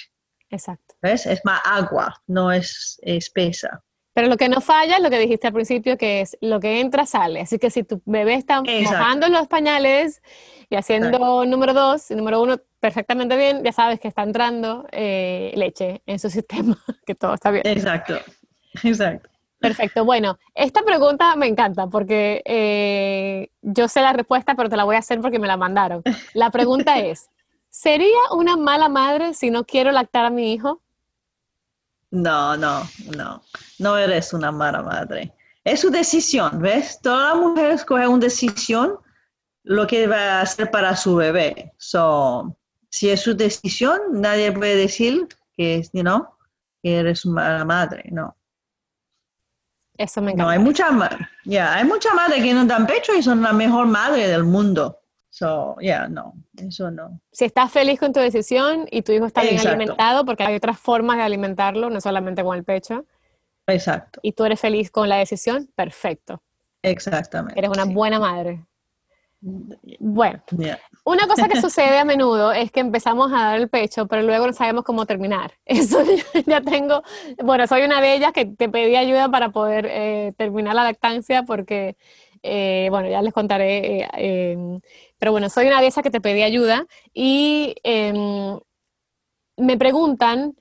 Exacto. 0.50 0.94
¿Ves? 1.02 1.26
Es 1.26 1.40
más 1.44 1.61
agua, 1.64 2.14
no 2.26 2.52
es 2.52 2.99
espesa. 3.02 3.82
Pero 4.14 4.28
lo 4.28 4.37
que 4.37 4.49
no 4.49 4.61
falla 4.61 4.94
es 4.94 5.02
lo 5.02 5.11
que 5.11 5.18
dijiste 5.18 5.49
al 5.49 5.52
principio, 5.52 5.99
que 5.99 6.20
es 6.20 6.38
lo 6.40 6.61
que 6.61 6.80
entra 6.80 7.04
sale. 7.04 7.40
Así 7.40 7.58
que 7.58 7.68
si 7.68 7.82
tu 7.82 8.00
bebé 8.04 8.34
está 8.34 8.62
mojando 8.62 9.28
los 9.28 9.49
pañales 9.49 10.23
y 10.70 10.76
haciendo 10.76 11.44
número 11.44 11.75
dos 11.75 12.12
y 12.12 12.14
número 12.14 12.40
uno 12.40 12.61
perfectamente 12.84 13.34
bien, 13.34 13.64
ya 13.64 13.72
sabes 13.72 13.98
que 13.98 14.08
está 14.08 14.24
entrando 14.24 14.86
eh, 14.92 15.54
leche 15.56 16.02
en 16.04 16.18
su 16.18 16.28
sistema, 16.38 16.76
que 17.06 17.14
todo 17.14 17.32
está 17.32 17.50
bien. 17.50 17.66
Exacto, 17.66 18.18
exacto. 18.82 19.30
Perfecto. 19.58 20.04
Bueno, 20.04 20.38
esta 20.54 20.82
pregunta 20.82 21.34
me 21.36 21.46
encanta 21.46 21.86
porque 21.86 22.42
eh, 22.44 23.48
yo 23.62 23.88
sé 23.88 24.02
la 24.02 24.12
respuesta, 24.12 24.54
pero 24.54 24.68
te 24.68 24.76
la 24.76 24.84
voy 24.84 24.96
a 24.96 24.98
hacer 24.98 25.22
porque 25.22 25.38
me 25.38 25.46
la 25.46 25.56
mandaron. 25.56 26.02
La 26.34 26.50
pregunta 26.50 26.98
es, 27.10 27.30
¿sería 27.70 28.20
una 28.32 28.58
mala 28.58 28.90
madre 28.90 29.32
si 29.32 29.50
no 29.50 29.64
quiero 29.64 29.90
lactar 29.90 30.26
a 30.26 30.30
mi 30.30 30.52
hijo? 30.52 30.82
No, 32.10 32.54
no, 32.58 32.82
no. 33.16 33.42
No 33.78 33.96
eres 33.96 34.34
una 34.34 34.52
mala 34.52 34.82
madre. 34.82 35.32
Es 35.64 35.80
su 35.80 35.88
decisión, 35.88 36.60
¿ves? 36.60 37.00
Toda 37.00 37.30
la 37.30 37.34
mujer 37.36 37.70
escoge 37.70 38.06
una 38.06 38.26
decisión 38.26 38.98
lo 39.62 39.86
que 39.86 40.06
va 40.06 40.18
a 40.18 40.40
hacer 40.42 40.70
para 40.70 40.94
su 40.94 41.16
bebé. 41.16 41.72
So, 41.78 42.54
si 42.94 43.10
es 43.10 43.22
su 43.22 43.34
decisión, 43.34 43.98
nadie 44.12 44.52
puede 44.52 44.76
decir 44.76 45.26
que, 45.56 45.82
you 45.92 46.02
know, 46.02 46.28
que 46.80 46.98
eres 46.98 47.26
mala 47.26 47.64
madre, 47.64 48.04
no. 48.12 48.36
Eso 49.98 50.22
me 50.22 50.30
encanta. 50.30 50.44
No, 50.44 50.50
hay 50.50 50.58
mucha, 50.60 50.88
ya 51.44 51.74
hay 51.74 51.84
mucha 51.84 52.14
madre 52.14 52.40
que 52.40 52.54
no 52.54 52.64
dan 52.64 52.86
pecho 52.86 53.12
y 53.12 53.20
son 53.20 53.42
la 53.42 53.52
mejor 53.52 53.88
madre 53.88 54.28
del 54.28 54.44
mundo. 54.44 55.00
So, 55.30 55.74
yeah, 55.80 56.06
no, 56.06 56.34
eso 56.56 56.88
no. 56.92 57.20
Si 57.32 57.44
estás 57.44 57.72
feliz 57.72 57.98
con 57.98 58.12
tu 58.12 58.20
decisión 58.20 58.86
y 58.88 59.02
tu 59.02 59.10
hijo 59.10 59.26
está 59.26 59.42
bien 59.42 59.58
alimentado, 59.58 60.24
porque 60.24 60.44
hay 60.44 60.54
otras 60.54 60.78
formas 60.78 61.16
de 61.16 61.24
alimentarlo, 61.24 61.90
no 61.90 62.00
solamente 62.00 62.44
con 62.44 62.56
el 62.56 62.62
pecho. 62.62 63.06
Exacto. 63.66 64.20
Y 64.22 64.34
tú 64.34 64.44
eres 64.44 64.60
feliz 64.60 64.92
con 64.92 65.08
la 65.08 65.16
decisión, 65.16 65.68
perfecto. 65.74 66.40
Exactamente. 66.80 67.58
Eres 67.58 67.70
una 67.70 67.86
buena 67.86 68.20
madre. 68.20 68.64
Bueno, 69.40 70.44
una 71.04 71.26
cosa 71.26 71.49
que 71.49 71.61
sucede 71.61 71.99
a 71.99 72.04
menudo 72.04 72.52
es 72.52 72.73
que 72.73 72.80
empezamos 72.80 73.30
a 73.30 73.37
dar 73.44 73.61
el 73.61 73.68
pecho, 73.68 74.06
pero 74.06 74.23
luego 74.23 74.46
no 74.46 74.52
sabemos 74.54 74.84
cómo 74.84 75.04
terminar. 75.04 75.52
Eso 75.66 76.02
ya 76.46 76.62
tengo, 76.62 77.02
bueno, 77.42 77.66
soy 77.66 77.82
una 77.82 78.00
de 78.00 78.14
ellas 78.14 78.32
que 78.32 78.46
te 78.46 78.68
pedí 78.70 78.96
ayuda 78.96 79.28
para 79.28 79.50
poder 79.50 79.87
eh, 79.90 80.32
terminar 80.38 80.75
la 80.75 80.84
lactancia 80.84 81.42
porque, 81.42 81.96
eh, 82.42 82.88
bueno, 82.90 83.08
ya 83.08 83.20
les 83.20 83.34
contaré, 83.34 84.02
eh, 84.02 84.08
em, 84.14 84.80
pero 85.18 85.32
bueno, 85.32 85.50
soy 85.50 85.66
una 85.66 85.80
de 85.80 85.88
esas 85.88 86.02
que 86.02 86.11
te 86.11 86.23
pedí 86.23 86.42
ayuda 86.42 86.87
y 87.12 87.75
em, 87.82 88.58
me 89.56 89.76
preguntan 89.76 90.56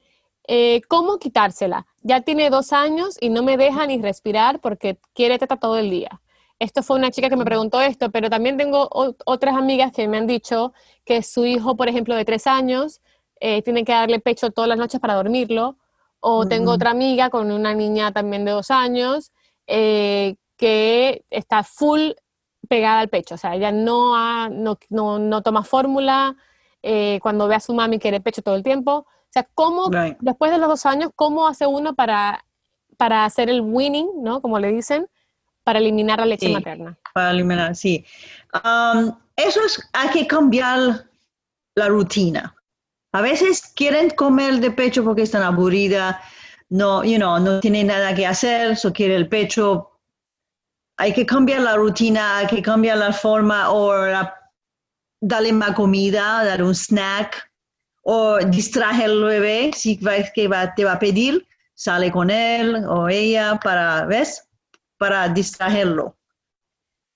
cómo 0.90 1.20
quitársela. 1.20 1.86
Ya 2.02 2.22
tiene 2.22 2.50
dos 2.50 2.74
años 2.74 3.18
y 3.22 3.30
no 3.30 3.44
me 3.44 3.56
deja 3.58 3.88
ni 3.88 4.02
respirar 4.02 4.60
porque 4.60 4.98
quiere 5.14 5.40
teta 5.40 5.56
todo 5.58 5.78
el 5.78 5.90
día. 5.90 6.22
Esto 6.64 6.82
fue 6.82 6.96
una 6.96 7.12
chica 7.12 7.28
que 7.28 7.36
me 7.36 7.44
preguntó 7.44 7.82
esto, 7.82 8.10
pero 8.10 8.30
también 8.30 8.56
tengo 8.56 8.88
otras 8.90 9.56
amigas 9.58 9.92
que 9.92 10.08
me 10.08 10.16
han 10.16 10.28
dicho 10.28 10.72
que 11.04 11.22
su 11.22 11.46
hijo, 11.46 11.76
por 11.76 11.90
ejemplo, 11.90 12.16
de 12.16 12.24
tres 12.24 12.48
años, 12.48 13.02
eh, 13.42 13.62
tiene 13.64 13.84
que 13.84 13.92
darle 13.92 14.22
pecho 14.22 14.50
todas 14.50 14.70
las 14.70 14.78
noches 14.78 15.02
para 15.02 15.16
dormirlo. 15.16 15.76
O 16.22 16.48
tengo 16.48 16.72
otra 16.72 16.92
amiga 16.92 17.30
con 17.30 17.52
una 17.52 17.74
niña 17.74 18.14
también 18.14 18.46
de 18.46 18.52
dos 18.52 18.72
años 18.72 19.34
eh, 19.68 20.38
que 20.56 21.26
está 21.30 21.64
full 21.64 22.12
pegada 22.70 23.02
al 23.02 23.10
pecho. 23.10 23.36
O 23.36 23.38
sea, 23.38 23.56
ella 23.56 23.74
no, 23.74 24.48
no, 24.50 25.42
toma 25.42 25.66
fórmula. 25.66 26.38
Eh, 26.82 27.20
cuando 27.22 27.50
ve 27.50 27.56
a 27.56 27.60
su 27.60 27.74
mami 27.74 28.00
quiere 28.00 28.22
pecho 28.22 28.42
todo 28.42 28.56
el 28.56 28.64
tiempo. 28.64 29.00
O 29.00 29.32
sea, 29.32 29.46
¿cómo, 29.54 29.90
después 30.22 30.50
de 30.50 30.60
los 30.60 30.70
dos 30.70 30.86
años, 30.86 31.12
cómo 31.14 31.46
hace 31.46 31.68
uno 31.68 31.94
para, 31.94 32.46
para 32.96 33.26
hacer 33.26 33.50
el 33.50 33.60
winning, 33.60 34.08
¿no? 34.24 34.42
Como 34.42 34.60
le 34.60 34.72
dicen, 34.72 35.10
para 35.64 35.80
eliminar 35.80 36.20
la 36.20 36.26
leche 36.26 36.50
materna. 36.50 36.98
Para 37.14 37.32
eliminar, 37.32 37.76
sí. 37.76 38.06
Um, 38.54 39.16
eso 39.36 39.62
es, 39.66 39.80
hay 39.94 40.10
que 40.10 40.28
cambiar 40.28 41.08
la 41.76 41.88
rutina. 41.88 42.56
A 43.14 43.22
veces 43.22 43.72
quieren 43.76 44.10
comer 44.12 44.60
de 44.60 44.72
pecho 44.72 45.04
porque 45.04 45.22
están 45.22 45.44
aburridas, 45.44 46.18
no, 46.70 47.04
you 47.04 47.18
know, 47.18 47.40
no 47.40 47.60
tienen 47.60 47.88
nada 47.88 48.16
que 48.16 48.26
hacer, 48.26 48.76
solo 48.76 48.94
quiere 48.94 49.16
el 49.16 49.30
pecho. 49.30 49.92
Hay 50.98 51.14
que 51.14 51.26
cambiar 51.26 51.62
la 51.62 51.76
rutina, 51.76 52.40
hay 52.40 52.48
que 52.48 52.62
cambiar 52.62 52.98
la 52.98 53.14
forma 53.14 53.72
o 53.72 53.94
darle 55.22 55.54
más 55.54 55.72
comida, 55.72 56.44
dar 56.44 56.64
un 56.64 56.74
snack 56.74 57.50
o 58.04 58.38
distraer 58.40 59.06
al 59.06 59.24
bebé 59.24 59.72
si 59.74 59.98
ves 60.02 60.32
que 60.34 60.48
va, 60.48 60.74
te 60.74 60.84
va 60.84 60.94
a 60.94 61.00
pedir, 61.00 61.48
sale 61.74 62.12
con 62.12 62.30
él 62.30 62.84
o 62.88 63.08
ella 63.08 63.60
para, 63.64 64.06
¿ves? 64.06 64.48
Para 65.04 65.28
distraerlo. 65.28 66.16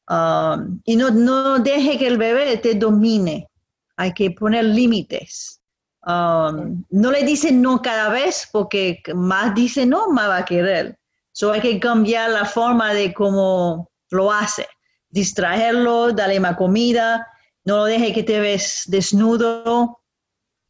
Um, 0.09 0.81
y 0.83 0.97
no, 0.97 1.09
no 1.09 1.57
deje 1.59 1.97
que 1.97 2.07
el 2.07 2.17
bebé 2.17 2.57
te 2.57 2.73
domine. 2.75 3.47
Hay 3.95 4.13
que 4.13 4.31
poner 4.31 4.65
límites. 4.65 5.61
Um, 6.05 6.83
no 6.89 7.11
le 7.11 7.23
dice 7.23 7.49
no 7.49 7.81
cada 7.81 8.09
vez 8.09 8.49
porque 8.51 9.01
más 9.15 9.55
dice 9.55 9.85
no, 9.85 10.09
más 10.09 10.27
va 10.27 10.37
a 10.39 10.45
querer. 10.45 10.99
So 11.31 11.53
hay 11.53 11.61
que 11.61 11.79
cambiar 11.79 12.31
la 12.31 12.43
forma 12.43 12.93
de 12.93 13.13
cómo 13.13 13.89
lo 14.09 14.33
hace. 14.33 14.67
Distraerlo, 15.07 16.11
darle 16.11 16.41
más 16.41 16.57
comida, 16.57 17.25
no 17.63 17.77
lo 17.77 17.83
deje 17.85 18.11
que 18.11 18.23
te 18.23 18.41
ves 18.41 18.83
desnudo. 18.87 20.01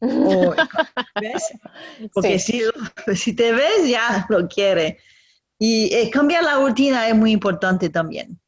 ¿ves? 0.00 1.52
Porque 2.12 2.38
si, 2.38 2.62
si 3.16 3.32
te 3.32 3.50
ves 3.50 3.88
ya 3.88 4.24
lo 4.28 4.46
quiere. 4.46 5.00
Y 5.58 5.92
eh, 5.94 6.10
cambiar 6.10 6.44
la 6.44 6.54
rutina 6.54 7.08
es 7.08 7.14
muy 7.14 7.32
importante 7.32 7.88
también. 7.88 8.38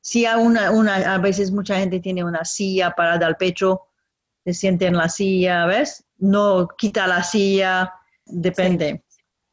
Si 0.00 0.26
a, 0.26 0.36
una, 0.36 0.70
una, 0.70 0.96
a 1.14 1.18
veces 1.18 1.50
mucha 1.50 1.78
gente 1.78 2.00
tiene 2.00 2.24
una 2.24 2.44
silla 2.44 2.90
para 2.90 3.18
dar 3.18 3.38
pecho, 3.38 3.82
se 4.44 4.52
siente 4.52 4.86
en 4.86 4.96
la 4.96 5.08
silla, 5.08 5.66
¿ves? 5.66 6.04
No 6.18 6.68
quita 6.76 7.06
la 7.06 7.22
silla, 7.22 7.94
depende. 8.26 9.02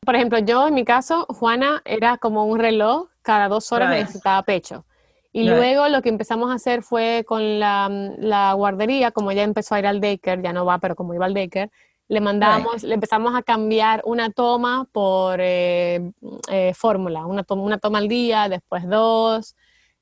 Por 0.06 0.16
ejemplo, 0.16 0.40
yo 0.40 0.68
en 0.68 0.74
mi 0.74 0.86
caso, 0.86 1.26
Juana 1.30 1.82
era 1.86 2.18
como 2.18 2.46
un 2.46 2.60
reloj, 2.60 3.10
cada 3.22 3.48
dos 3.48 3.72
horas 3.72 3.92
necesitaba 3.92 4.42
pecho. 4.44 4.86
Y 5.32 5.44
luego 5.44 5.88
lo 5.90 6.02
que 6.02 6.10
empezamos 6.10 6.50
a 6.50 6.56
hacer 6.56 6.82
fue 6.82 7.24
con 7.28 7.60
la, 7.60 7.88
la, 8.18 8.54
guardería, 8.54 9.12
como 9.12 9.32
ya 9.32 9.44
empezó 9.44 9.76
a 9.76 9.80
ir 9.80 9.86
al 9.86 10.02
daycare, 10.02 10.42
ya 10.42 10.54
no 10.54 10.66
va, 10.66 10.80
pero 10.80 10.96
como 10.96 11.14
iba 11.14 11.26
al 11.26 11.36
daycare, 11.36 11.70
le 12.10 12.22
mandamos, 12.22 12.82
le 12.84 12.96
empezamos 12.96 13.36
a 13.36 13.44
cambiar 13.44 14.02
una 14.04 14.32
toma 14.32 14.90
por 14.92 15.40
eh, 15.40 16.12
eh, 16.52 16.74
fórmula, 16.74 17.28
una 17.28 17.44
toma, 17.44 17.62
una 17.62 17.78
toma 17.78 18.00
al 18.00 18.08
día, 18.08 18.50
después 18.50 18.90
dos, 18.90 19.56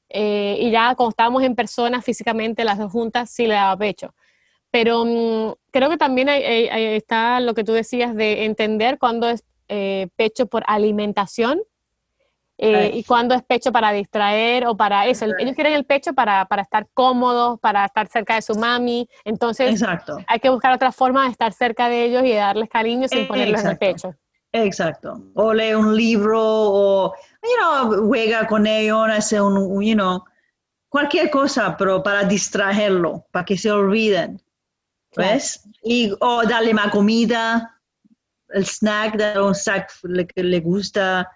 eh, 0.08 0.58
y 0.62 0.72
ya 0.72 0.96
cuando 0.96 1.10
estábamos 1.10 1.44
en 1.44 1.54
persona 1.54 2.02
físicamente 2.02 2.64
las 2.64 2.78
dos 2.78 2.94
juntas 2.94 3.30
sí 3.30 3.46
le 3.46 3.56
daba 3.56 3.76
pecho. 3.78 4.16
Pero 4.72 5.04
mm, 5.04 5.54
creo 5.70 5.90
que 5.90 5.98
también 5.98 6.30
está 6.30 7.42
lo 7.42 7.54
que 7.54 7.66
tú 7.66 7.74
decías 7.74 8.16
de 8.16 8.46
entender 8.46 8.98
cuándo 8.98 9.30
es 9.30 9.44
pecho 10.16 10.48
por 10.48 10.64
alimentación 10.66 11.60
eh, 12.60 12.92
y 12.94 13.04
cuando 13.04 13.36
es 13.36 13.44
pecho 13.44 13.72
para 13.72 13.92
distraer 13.92 14.66
o 14.66 14.76
para 14.76 15.06
eso. 15.06 15.26
Ellos 15.38 15.54
quieren 15.54 15.74
el 15.74 15.86
pecho 15.86 16.14
para, 16.14 16.46
para, 16.46 16.64
estar 16.64 16.88
cómodos, 16.94 17.60
para 17.60 17.86
estar 17.86 18.08
cerca 18.08 18.36
de 18.36 18.42
su 18.42 18.56
mami. 18.56 19.08
Entonces, 19.24 19.84
hay 20.28 20.40
que 20.40 20.50
buscar 20.50 20.74
otra 20.74 20.92
forma 20.92 21.26
de 21.26 21.32
estar 21.32 21.54
cerca 21.54 21.88
de 21.88 22.06
ellos 22.06 22.24
y 22.24 22.30
de 22.30 22.36
darles 22.36 22.70
cariño 22.70 23.08
sin 23.08 23.28
ponerlos 23.28 23.62
en 23.62 23.68
el 23.68 23.78
pecho. 23.78 24.16
Exacto. 24.52 25.22
O 25.36 25.54
lee 25.54 25.76
un 25.76 25.96
libro 25.96 26.42
o, 26.42 27.14
you 27.44 27.90
know, 27.90 28.08
juega 28.08 28.48
con 28.48 28.66
ellos, 28.66 29.08
hace 29.10 29.40
un, 29.40 29.84
you 29.84 29.94
know, 29.94 30.24
cualquier 30.90 31.30
cosa, 31.30 31.78
pero 31.78 32.02
para 32.02 32.24
distraerlo, 32.24 33.28
para 33.32 33.46
que 33.46 33.58
se 33.58 33.72
olviden. 33.72 34.42
¿Ves? 35.16 35.68
Y, 35.84 36.14
o 36.20 36.44
darle 36.44 36.74
más 36.74 36.92
comida, 36.92 37.80
el 38.50 38.66
snack, 38.66 39.16
darle 39.16 39.42
un 39.42 39.56
snack 39.56 39.92
que 40.34 40.44
le 40.44 40.60
gusta 40.60 41.28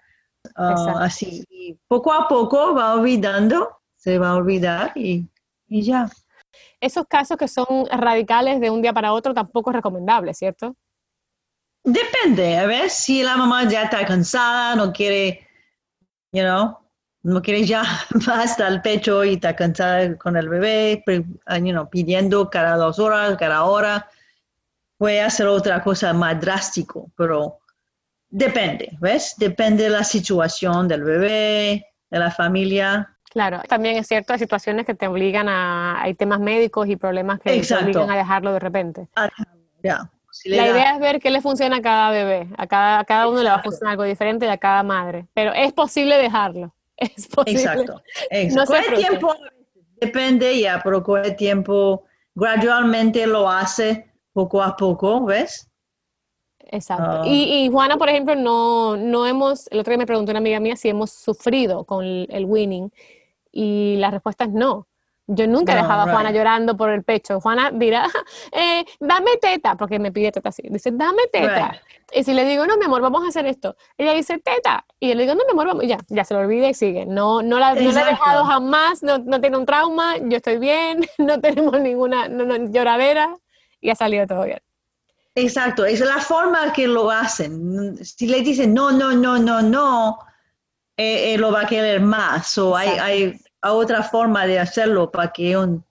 Ah, 0.56 0.96
así, 1.00 1.44
poco 1.86 2.12
a 2.12 2.28
poco 2.28 2.74
va 2.74 2.94
olvidando, 2.94 3.80
se 3.96 4.18
va 4.18 4.30
a 4.30 4.34
olvidar 4.34 4.92
y, 4.96 5.28
y 5.68 5.82
ya. 5.82 6.08
Esos 6.80 7.06
casos 7.06 7.36
que 7.36 7.48
son 7.48 7.86
radicales 7.90 8.60
de 8.60 8.70
un 8.70 8.82
día 8.82 8.92
para 8.92 9.12
otro 9.12 9.32
tampoco 9.32 9.70
es 9.70 9.76
recomendable, 9.76 10.34
¿cierto? 10.34 10.76
Depende, 11.84 12.58
a 12.58 12.66
ver 12.66 12.90
si 12.90 13.22
la 13.22 13.36
mamá 13.36 13.68
ya 13.68 13.84
está 13.84 14.04
cansada, 14.04 14.76
no 14.76 14.92
quiere, 14.92 15.48
you 16.32 16.42
know, 16.42 16.78
no 17.22 17.42
quiere 17.42 17.64
ya 17.64 17.82
hasta 18.32 18.68
el 18.68 18.82
pecho 18.82 19.24
y 19.24 19.34
está 19.34 19.56
cansada 19.56 20.16
con 20.16 20.36
el 20.36 20.48
bebé, 20.48 21.02
you 21.06 21.72
know, 21.72 21.88
pidiendo 21.88 22.50
cada 22.50 22.76
dos 22.76 22.98
horas, 22.98 23.36
cada 23.36 23.64
hora, 23.64 24.08
puede 24.96 25.20
hacer 25.20 25.46
otra 25.46 25.82
cosa 25.82 26.12
más 26.12 26.40
drástico, 26.40 27.10
pero 27.16 27.58
Depende, 28.32 28.96
¿ves? 28.98 29.34
Depende 29.36 29.84
de 29.84 29.90
la 29.90 30.04
situación 30.04 30.88
del 30.88 31.04
bebé, 31.04 31.86
de 32.10 32.18
la 32.18 32.30
familia. 32.30 33.14
Claro, 33.30 33.60
también 33.68 33.98
es 33.98 34.06
cierto, 34.06 34.32
hay 34.32 34.38
situaciones 34.38 34.86
que 34.86 34.94
te 34.94 35.06
obligan 35.06 35.50
a, 35.50 36.00
hay 36.00 36.14
temas 36.14 36.40
médicos 36.40 36.88
y 36.88 36.96
problemas 36.96 37.40
que 37.40 37.60
te 37.60 37.74
obligan 37.74 38.10
a 38.10 38.16
dejarlo 38.16 38.54
de 38.54 38.58
repente. 38.58 39.08
Ah, 39.16 39.28
ya. 39.82 40.10
la 40.46 40.68
idea 40.68 40.94
es 40.94 41.00
ver 41.00 41.20
qué 41.20 41.30
le 41.30 41.42
funciona 41.42 41.76
a 41.76 41.82
cada 41.82 42.10
bebé, 42.10 42.48
a 42.56 42.66
cada, 42.66 43.00
a 43.00 43.04
cada 43.04 43.28
uno 43.28 43.42
le 43.42 43.50
va 43.50 43.56
a 43.56 43.62
funcionar 43.62 43.92
algo 43.92 44.04
diferente 44.04 44.46
y 44.46 44.48
a 44.48 44.56
cada 44.56 44.82
madre, 44.82 45.26
pero 45.34 45.52
es 45.52 45.74
posible 45.74 46.16
dejarlo, 46.16 46.74
es 46.96 47.28
posible. 47.28 47.60
Exacto, 47.60 48.02
No 48.54 48.64
tiempo, 48.96 49.36
depende 50.00 50.58
ya, 50.58 50.80
pero 50.82 51.04
el 51.22 51.36
tiempo, 51.36 52.04
gradualmente 52.34 53.26
lo 53.26 53.50
hace 53.50 54.10
poco 54.32 54.62
a 54.62 54.74
poco, 54.74 55.22
¿ves? 55.26 55.70
Exacto. 56.72 57.22
Ah. 57.22 57.22
y, 57.26 57.66
y 57.66 57.70
Juana, 57.70 57.96
por 57.98 58.08
ejemplo, 58.08 58.34
no, 58.34 58.96
no 58.96 59.26
hemos, 59.26 59.68
el 59.70 59.78
otro 59.78 59.92
día 59.92 59.98
me 59.98 60.06
preguntó 60.06 60.32
una 60.32 60.38
amiga 60.40 60.58
mía 60.58 60.74
si 60.74 60.88
hemos 60.88 61.10
sufrido 61.12 61.84
con 61.84 62.04
el, 62.04 62.26
el 62.30 62.44
winning 62.46 62.90
y 63.52 63.96
la 63.98 64.10
respuesta 64.10 64.44
es 64.44 64.50
no. 64.50 64.88
Yo 65.28 65.46
nunca 65.46 65.72
he 65.72 65.76
No, 65.76 65.82
dejado 65.82 66.02
a 66.02 66.04
Juana 66.12 66.30
right. 66.30 66.38
llorando 66.38 66.76
por 66.76 66.90
el 66.90 67.04
pecho. 67.04 67.40
Juana 67.40 67.70
dirá, 67.72 68.08
eh, 68.52 68.84
dame 68.98 69.36
teta, 69.40 69.76
porque 69.76 69.98
me 69.98 70.10
pide 70.10 70.32
teta 70.32 70.48
así. 70.48 70.62
Dice, 70.68 70.90
dame 70.92 71.22
teta. 71.30 71.70
Right. 71.70 71.80
Y 72.14 72.24
si 72.24 72.34
le 72.34 72.44
digo, 72.44 72.66
no, 72.66 72.76
mi 72.76 72.86
amor, 72.86 73.02
vamos 73.02 73.24
a 73.24 73.28
hacer 73.28 73.46
esto. 73.46 73.76
Ella 73.96 74.14
dice, 74.14 74.38
teta. 74.38 74.84
Y 74.98 75.10
yo 75.10 75.14
le 75.14 75.22
digo, 75.22 75.34
no, 75.34 75.44
mi 75.46 75.52
amor, 75.52 75.66
vamos. 75.68 75.84
Y 75.84 75.88
ya, 75.88 75.98
ya 76.08 76.24
se 76.24 76.34
lo 76.34 76.40
olvida 76.40 76.68
y 76.68 76.74
sigue. 76.74 77.06
No, 77.06 77.40
no 77.42 77.58
la, 77.60 77.74
no 77.74 77.92
la 77.92 78.02
he 78.02 78.04
dejado 78.06 78.44
jamás, 78.44 79.02
no, 79.02 79.18
no 79.18 79.40
tiene 79.40 79.56
un 79.58 79.64
trauma, 79.64 80.16
yo 80.18 80.38
estoy 80.38 80.58
bien, 80.58 81.00
no 81.18 81.40
tenemos 81.40 81.80
ninguna 81.80 82.28
no, 82.28 82.44
no, 82.44 82.56
lloradera 82.70 83.34
y 83.80 83.90
ha 83.90 83.94
salido 83.94 84.26
todo 84.26 84.44
bien. 84.44 84.60
Exacto, 85.34 85.84
es 85.84 86.00
la 86.00 86.18
forma 86.18 86.72
que 86.72 86.86
lo 86.86 87.10
hacen. 87.10 87.96
Si 88.04 88.26
le 88.26 88.42
dicen 88.42 88.74
no, 88.74 88.90
no, 88.92 89.12
no, 89.12 89.38
no, 89.38 89.62
no, 89.62 90.18
eh, 90.96 91.34
eh, 91.34 91.38
lo 91.38 91.50
va 91.50 91.62
a 91.62 91.66
querer 91.66 92.00
más. 92.00 92.58
O 92.58 92.76
hay, 92.76 92.88
hay 93.00 93.40
otra 93.62 94.02
forma 94.02 94.46
de 94.46 94.58
hacerlo 94.58 95.10
para 95.10 95.32
que 95.32 95.56
un- 95.56 95.84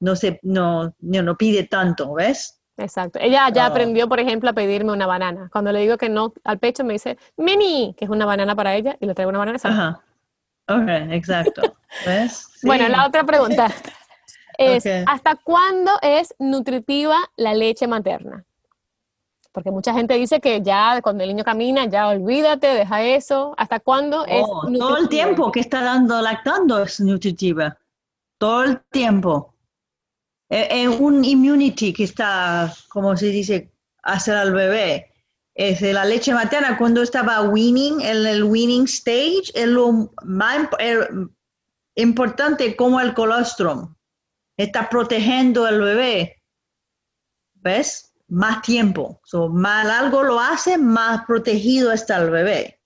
no 0.00 0.14
se 0.16 0.38
no, 0.42 0.94
no, 1.00 1.22
no 1.22 1.36
pide 1.36 1.64
tanto, 1.64 2.14
¿ves? 2.14 2.60
Exacto. 2.76 3.18
Ella 3.20 3.48
ya 3.52 3.64
Ah. 3.64 3.68
aprendió, 3.68 4.08
por 4.08 4.20
ejemplo, 4.20 4.50
a 4.50 4.52
pedirme 4.52 4.92
una 4.92 5.06
banana. 5.06 5.48
Cuando 5.52 5.72
le 5.72 5.80
digo 5.80 5.96
que 5.96 6.08
no 6.08 6.32
al 6.44 6.58
pecho, 6.58 6.84
me 6.84 6.92
dice, 6.94 7.16
mini, 7.36 7.94
que 7.96 8.04
es 8.04 8.10
una 8.10 8.26
banana 8.26 8.54
para 8.54 8.74
ella, 8.74 8.96
y 9.00 9.06
le 9.06 9.14
traigo 9.14 9.30
una 9.30 9.38
banana. 9.38 9.58
Ajá. 9.62 10.00
Ok, 10.68 10.88
exacto. 11.12 11.62
¿Ves? 12.06 12.48
Bueno, 12.62 12.88
la 12.88 13.06
otra 13.06 13.24
pregunta 13.24 13.68
es. 14.58 14.84
¿hasta 15.06 15.34
cuándo 15.36 15.92
es 16.02 16.34
nutritiva 16.38 17.16
la 17.36 17.54
leche 17.54 17.86
materna? 17.86 18.44
Porque 19.54 19.70
mucha 19.70 19.94
gente 19.94 20.14
dice 20.14 20.40
que 20.40 20.60
ya 20.62 21.00
cuando 21.00 21.22
el 21.22 21.28
niño 21.30 21.44
camina, 21.44 21.86
ya 21.86 22.08
olvídate, 22.08 22.66
deja 22.66 23.02
eso. 23.04 23.54
¿Hasta 23.56 23.78
cuándo 23.78 24.26
es 24.26 24.42
Oh, 24.44 24.62
nutritiva? 24.64 24.86
todo 24.88 24.96
el 24.98 25.08
tiempo 25.08 25.52
que 25.52 25.60
está 25.60 25.80
dando 25.80 26.20
lactando 26.20 26.82
es 26.82 26.98
nutritiva. 26.98 27.78
Todo 28.36 28.64
el 28.64 28.80
tiempo. 28.90 29.54
Es 30.50 30.66
es 30.70 31.00
un 31.00 31.24
immunity 31.24 31.92
que 31.92 32.02
está, 32.02 32.74
como 32.88 33.16
se 33.16 33.26
dice, 33.26 33.72
hacer 34.02 34.34
al 34.36 34.52
bebé. 34.52 35.12
Es 35.54 35.80
de 35.80 35.92
la 35.92 36.04
leche 36.04 36.34
materna 36.34 36.76
cuando 36.76 37.00
estaba 37.00 37.40
weaning, 37.42 38.00
en 38.00 38.26
el 38.26 38.42
weaning 38.42 38.84
stage, 38.86 39.52
es 39.54 39.68
lo 39.68 40.10
más 40.24 40.68
el- 40.80 41.30
importante 41.94 42.74
como 42.74 43.00
el 43.00 43.14
colostrum. 43.14 43.94
Está 44.58 44.88
protegiendo 44.88 45.64
al 45.64 45.80
bebé. 45.80 46.42
¿Ves? 47.54 48.13
Más 48.28 48.62
tiempo. 48.62 49.20
So, 49.24 49.48
más 49.48 49.86
algo 49.86 50.22
lo 50.22 50.38
hace, 50.40 50.76
más 50.78 51.24
protegido 51.26 51.92
está 51.92 52.18
el 52.18 52.30
bebé. 52.30 52.80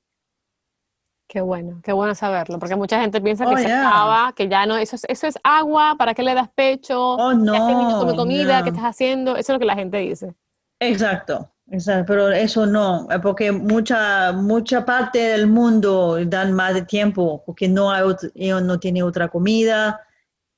Qué 1.27 1.43
bueno, 1.43 1.81
qué 1.85 1.93
bueno 1.93 2.15
saberlo, 2.15 2.59
porque 2.59 2.75
mucha 2.75 3.01
gente 3.03 3.21
piensa 3.21 3.45
Oh, 3.45 3.51
que 3.51 3.59
se 3.59 3.69
yeah. 3.69 3.87
acaba, 3.89 4.33
que 4.33 4.49
ya 4.49 4.65
no, 4.65 4.79
eso 4.79 4.97
es, 4.97 5.05
eso 5.09 5.27
es 5.27 5.37
agua, 5.45 5.95
¿para 5.99 6.15
qué 6.15 6.23
le 6.23 6.35
das 6.35 6.49
pecho? 6.55 6.99
Oh, 7.17 7.33
¿Qué 7.51 7.57
hace 7.59 7.73
el 7.73 7.79
niño 7.79 7.97
no, 7.97 7.99
come 7.99 8.15
comida? 8.15 8.59
no. 8.59 8.65
¿Qué 8.65 8.71
estás 8.71 8.85
haciendo? 8.85 9.33
Eso 9.37 9.53
es 9.53 9.57
lo 9.57 9.59
que 9.59 9.67
la 9.67 9.75
gente 9.75 9.99
dice. 9.99 10.35
Exacto, 10.81 11.53
exacto, 11.71 12.05
pero 12.07 12.29
eso 12.31 12.65
no, 12.67 13.09
eh, 13.11 13.19
porque 13.21 13.51
mucha, 13.53 14.33
mucha 14.33 14.85
parte 14.85 15.19
del 15.19 15.47
mundo 15.49 16.19
dan 16.27 16.53
más 16.53 16.75
de 16.75 16.83
tiempo, 16.83 17.43
porque 17.45 17.69
no 17.69 17.91
hay 17.91 18.03
ot- 18.05 18.31
ellos 18.35 18.63
no 18.63 18.79
tienen 18.79 19.03
otra 19.03 19.29
comida 19.29 20.01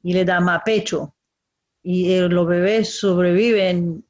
y 0.02 0.12
le 0.12 0.24
dan 0.24 0.44
más 0.44 0.62
pecho. 0.64 1.14
Y 1.82 2.12
eh, 2.14 2.28
los 2.28 2.46
bebés 2.46 2.98
sobreviven, 3.00 4.04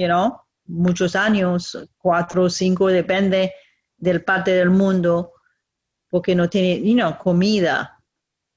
you 0.00 0.06
know, 0.06 0.40
muchos 0.66 1.14
años, 1.14 1.76
cuatro 1.98 2.44
o 2.44 2.50
cinco, 2.50 2.86
depende 2.88 3.52
del 3.98 4.24
parte 4.24 4.50
del 4.52 4.70
mundo, 4.70 5.32
porque 6.08 6.34
no 6.34 6.48
tiene, 6.48 6.80
you 6.80 6.94
know, 6.94 7.18
comida, 7.18 7.98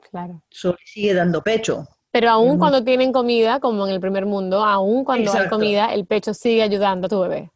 Claro. 0.10 0.42
solo 0.50 0.78
sigue 0.86 1.14
dando 1.14 1.42
pecho. 1.42 1.86
Pero 2.12 2.30
aún 2.30 2.58
cuando 2.60 2.82
tienen 2.84 3.12
comida, 3.12 3.60
como 3.60 3.86
en 3.88 3.94
el 3.94 4.00
primer 4.00 4.26
mundo, 4.26 4.64
aún 4.64 5.04
cuando 5.04 5.34
hay 5.34 5.50
comida, 5.50 5.94
el 5.94 6.06
pecho 6.06 6.34
sigue 6.34 6.62
ayudando 6.64 7.08
a 7.08 7.10
tu 7.10 7.20
bebé. 7.22 7.52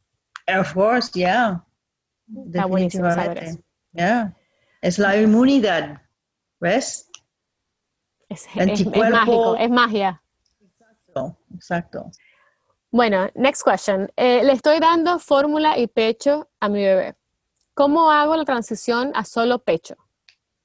Of 0.59 0.73
course, 0.73 1.11
yeah. 1.13 1.63
Está 2.47 2.65
buenísimo 2.65 3.05
saber 3.09 3.35
Definitivamente. 3.35 3.49
eso. 3.51 3.63
Yeah. 3.93 4.35
Es 4.81 4.99
la 4.99 5.15
inmunidad, 5.15 6.01
¿ves? 6.59 7.09
Es, 8.29 8.47
es- 8.55 8.85
mágico, 9.11 9.55
es 9.55 9.69
magia. 9.69 10.21
Exacto, 10.59 11.37
Exacto. 11.53 12.11
Bueno, 12.91 13.29
next 13.35 13.63
question. 13.63 14.09
Eh, 14.15 14.41
le 14.43 14.53
estoy 14.53 14.79
dando 14.79 15.19
fórmula 15.19 15.77
y 15.77 15.87
pecho 15.87 16.49
a 16.59 16.69
mi 16.69 16.83
bebé. 16.83 17.15
¿Cómo 17.73 18.09
hago 18.11 18.35
la 18.35 18.45
transición 18.45 19.11
a 19.13 19.23
solo 19.25 19.59
pecho? 19.59 19.95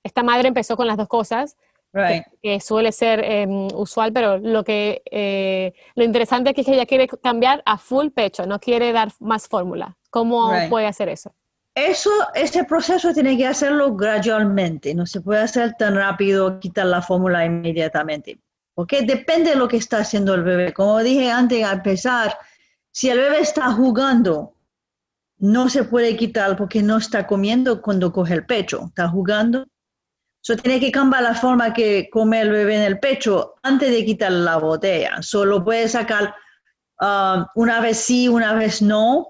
Esta 0.03 0.23
madre 0.23 0.49
empezó 0.49 0.77
con 0.77 0.87
las 0.87 0.97
dos 0.97 1.09
cosas, 1.09 1.57
Right. 1.95 2.25
que 2.43 2.59
suele 2.61 2.91
ser 2.91 3.21
eh, 3.23 3.47
usual, 3.75 4.15
pero 4.15 4.39
lo 4.39 4.65
que 4.65 5.03
eh, 5.11 5.75
lo 5.95 6.05
interesante 6.05 6.49
aquí 6.49 6.63
es 6.63 6.67
que 6.67 6.73
ella 6.73 6.87
quiere 6.87 7.07
cambiar 7.07 7.63
a 7.67 7.77
full 7.77 8.09
pecho, 8.09 8.47
no 8.47 8.59
quiere 8.61 8.93
dar 8.93 9.13
más 9.21 9.47
fórmula. 9.47 9.99
¿Cómo 10.09 10.51
Right. 10.51 10.71
puede 10.71 10.87
hacer 10.87 11.11
eso? 11.11 11.35
Eso, 11.75 12.11
ese 12.35 12.65
proceso 12.65 13.13
tiene 13.13 13.37
que 13.37 13.47
hacerlo 13.47 13.95
gradualmente. 13.95 14.95
No 14.95 15.05
se 15.05 15.21
puede 15.21 15.41
hacer 15.43 15.75
tan 15.75 15.95
rápido, 15.95 16.59
quitar 16.61 16.87
la 16.87 17.03
fórmula 17.03 17.45
inmediatamente. 17.45 18.39
Porque 18.75 19.03
depende 19.03 19.51
de 19.51 19.57
lo 19.57 19.69
que 19.69 19.77
está 19.77 19.99
haciendo 19.99 20.35
el 20.35 20.43
bebé. 20.43 20.73
Como 20.73 21.01
dije 21.01 21.31
antes 21.31 21.65
al 21.65 21.79
empezar, 21.79 22.37
si 22.91 23.11
el 23.11 23.19
bebé 23.19 23.41
está 23.41 23.73
jugando, 23.73 24.55
no 25.39 25.69
se 25.69 25.85
puede 25.85 26.17
quitar 26.17 26.57
porque 26.57 26.83
no 26.83 26.99
está 26.99 27.27
comiendo 27.27 27.83
cuando 27.83 28.13
coge 28.13 28.35
el 28.35 28.47
pecho. 28.47 28.85
Está 28.87 29.09
jugando. 29.09 29.67
So, 30.41 30.57
tiene 30.57 30.81
que 30.81 30.91
cambiar 30.91 31.23
la 31.23 31.35
forma 31.35 31.73
que 31.73 32.09
come 32.11 32.41
el 32.41 32.51
bebé 32.51 32.77
en 32.77 32.83
el 32.83 32.99
pecho 32.99 33.55
antes 33.63 33.91
de 33.91 34.05
quitar 34.05 34.33
la 34.33 34.57
botella. 34.57 35.23
Solo 35.23 35.65
puede 35.65 35.89
sacar 35.89 36.35
ah, 37.01 37.51
una 37.55 37.81
vez 37.81 37.99
sí, 37.99 38.29
una 38.29 38.55
vez 38.55 38.83
no. 38.83 39.29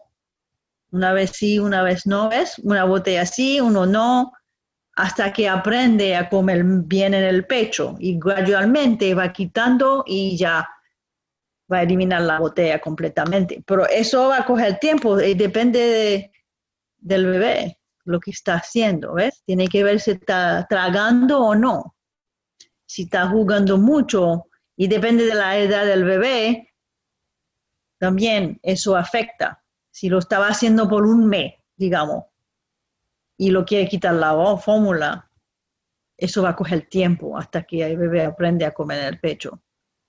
Una 0.91 1.13
vez 1.13 1.33
sí, 1.35 1.59
una 1.59 1.83
vez 1.83 2.07
no, 2.07 2.29
¿ves? 2.29 2.59
Una 2.59 2.85
botella 2.85 3.25
sí, 3.25 3.61
uno 3.61 3.87
no, 3.87 4.33
hasta 4.97 5.33
que 5.33 5.49
aprende 5.49 6.15
a 6.17 6.29
comer 6.29 6.63
bien 6.65 7.15
en 7.15 7.25
el 7.25 7.47
pecho 7.47 7.97
y 7.99 8.19
gradualmente 8.19 9.15
va 9.15 9.33
quitando 9.33 10.05
y 10.07 10.37
ya 10.37 10.69
va 11.73 11.79
a 11.79 11.83
eliminar 11.83 12.21
la 12.23 12.39
botella 12.39 12.81
completamente. 12.81 13.63
Pero 13.67 13.89
eso 13.89 14.29
va 14.29 14.39
a 14.39 14.45
coger 14.45 14.79
tiempo 14.79 15.19
y 15.21 15.35
depende 15.35 15.79
de- 15.79 16.33
del 16.99 17.27
bebé, 17.27 17.79
lo 18.05 18.21
que 18.21 18.31
está 18.33 18.55
haciendo, 18.57 19.15
¿ves? 19.15 19.43
Tiene 19.47 19.69
que 19.69 19.83
ver 19.83 19.99
si 20.01 20.13
está 20.13 20.67
tragando 20.69 21.41
o 21.41 21.55
no. 21.55 21.97
Si 22.85 23.03
está 23.05 23.27
jugando 23.29 23.79
mucho 23.79 24.47
y 24.77 24.87
depende 24.89 25.25
de 25.25 25.35
la 25.35 25.57
edad 25.59 25.87
del 25.87 26.05
bebé, 26.05 26.69
también 27.99 28.59
eso 28.63 28.97
afecta. 28.97 29.63
Si 29.91 30.09
lo 30.09 30.19
estaba 30.19 30.49
haciendo 30.49 30.89
por 30.89 31.05
un 31.05 31.27
mes, 31.27 31.55
digamos, 31.77 32.25
y 33.43 33.51
lo 33.51 33.65
quiere 33.65 33.89
quitar 33.89 34.15
la 34.15 34.57
fórmula, 34.57 35.29
eso 36.17 36.45
va 36.45 36.51
a 36.51 36.55
coger 36.57 36.89
tiempo 36.89 37.37
hasta 37.37 37.65
que 37.65 37.85
el 37.85 37.97
bebé 37.97 38.25
aprende 38.25 38.65
a 38.65 38.73
comer 38.73 39.01
en 39.01 39.07
el 39.07 39.19
pecho. 39.19 39.61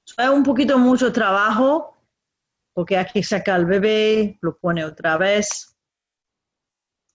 So, 0.06 0.22
es 0.22 0.30
un 0.30 0.44
poquito 0.44 0.78
mucho 0.78 1.12
trabajo 1.12 1.98
porque 2.74 2.96
hay 2.96 3.08
que 3.12 3.24
sacar 3.24 3.56
al 3.56 3.66
bebé, 3.66 4.38
lo 4.42 4.56
pone 4.56 4.86
otra 4.86 5.18
vez. 5.18 5.76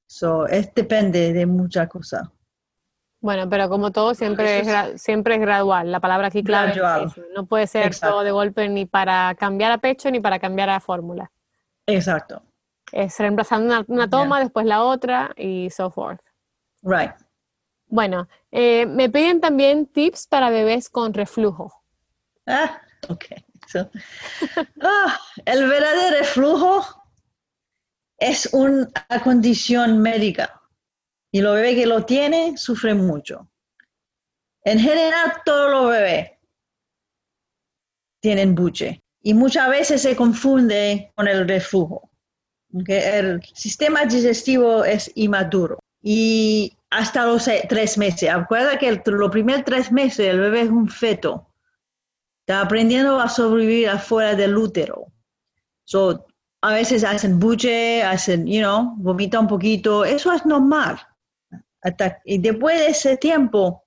So, 0.08 0.48
es 0.48 0.74
depende 0.74 1.32
de 1.32 1.46
muchas 1.46 1.88
cosas. 1.88 2.28
Bueno, 3.20 3.48
pero 3.48 3.68
como 3.68 3.92
todo 3.92 4.12
siempre 4.12 4.58
es, 4.58 5.00
siempre 5.00 5.36
es 5.36 5.40
gradual. 5.40 5.92
La 5.92 6.00
palabra 6.00 6.26
aquí 6.26 6.42
clave 6.42 6.70
es 6.70 6.76
Gradual. 6.78 7.06
eso. 7.06 7.22
No 7.32 7.46
puede 7.46 7.68
ser 7.68 7.86
Exacto. 7.86 8.14
todo 8.14 8.24
de 8.24 8.32
golpe 8.32 8.68
ni 8.68 8.86
para 8.86 9.36
cambiar 9.36 9.70
a 9.70 9.78
pecho 9.78 10.10
ni 10.10 10.18
para 10.18 10.40
cambiar 10.40 10.68
a 10.70 10.80
fórmula. 10.80 11.30
Exacto. 11.86 12.42
Es 12.92 13.18
reemplazando 13.18 13.66
una, 13.66 13.84
una 13.88 14.10
toma, 14.10 14.40
después 14.40 14.66
la 14.66 14.82
otra 14.82 15.32
y 15.36 15.70
so 15.70 15.90
forth. 15.90 16.20
Right. 16.82 17.12
Bueno, 17.86 18.28
eh, 18.50 18.86
me 18.86 19.08
piden 19.08 19.40
también 19.40 19.86
tips 19.86 20.26
para 20.26 20.50
bebés 20.50 20.90
con 20.90 21.14
reflujo. 21.14 21.72
Ah, 22.46 22.80
ok. 23.08 23.24
So, 23.66 23.90
ah, 24.82 25.18
el 25.44 25.68
verdadero 25.68 26.18
reflujo 26.18 26.84
es 28.18 28.48
una 28.52 28.88
condición 29.22 29.98
médica 30.00 30.62
y 31.30 31.40
los 31.40 31.54
bebés 31.54 31.76
que 31.76 31.86
lo 31.86 32.04
tienen 32.04 32.56
sufren 32.56 33.06
mucho. 33.06 33.50
En 34.64 34.78
general, 34.78 35.42
todos 35.44 35.70
los 35.70 35.90
bebés 35.90 36.30
tienen 38.20 38.54
buche 38.54 39.02
y 39.22 39.34
muchas 39.34 39.68
veces 39.68 40.02
se 40.02 40.16
confunde 40.16 41.12
con 41.14 41.28
el 41.28 41.46
reflujo. 41.46 42.07
¿Ok? 42.74 42.88
El 42.88 43.42
sistema 43.54 44.04
digestivo 44.04 44.84
es 44.84 45.10
inmaduro 45.14 45.78
y 46.02 46.76
hasta 46.90 47.26
los 47.26 47.48
eh, 47.48 47.66
tres 47.68 47.98
meses. 47.98 48.30
Acuerda 48.30 48.78
que 48.78 49.02
los 49.04 49.30
primeros 49.30 49.64
tres 49.64 49.92
meses 49.92 50.20
el 50.20 50.40
bebé 50.40 50.62
es 50.62 50.70
un 50.70 50.88
feto. 50.88 51.46
Está 52.40 52.62
aprendiendo 52.62 53.20
a 53.20 53.28
sobrevivir 53.28 53.88
afuera 53.88 54.34
del 54.34 54.56
útero. 54.56 55.12
So, 55.84 56.26
a 56.62 56.72
veces 56.72 57.04
hacen 57.04 57.38
buche, 57.38 58.02
hacen, 58.02 58.46
you 58.46 58.60
know, 58.60 58.94
vomita 58.96 59.38
un 59.38 59.46
poquito, 59.46 60.04
eso 60.04 60.32
es 60.32 60.44
normal. 60.44 60.98
y 62.24 62.38
después 62.38 62.78
de 62.78 62.88
ese 62.88 63.16
tiempo, 63.16 63.84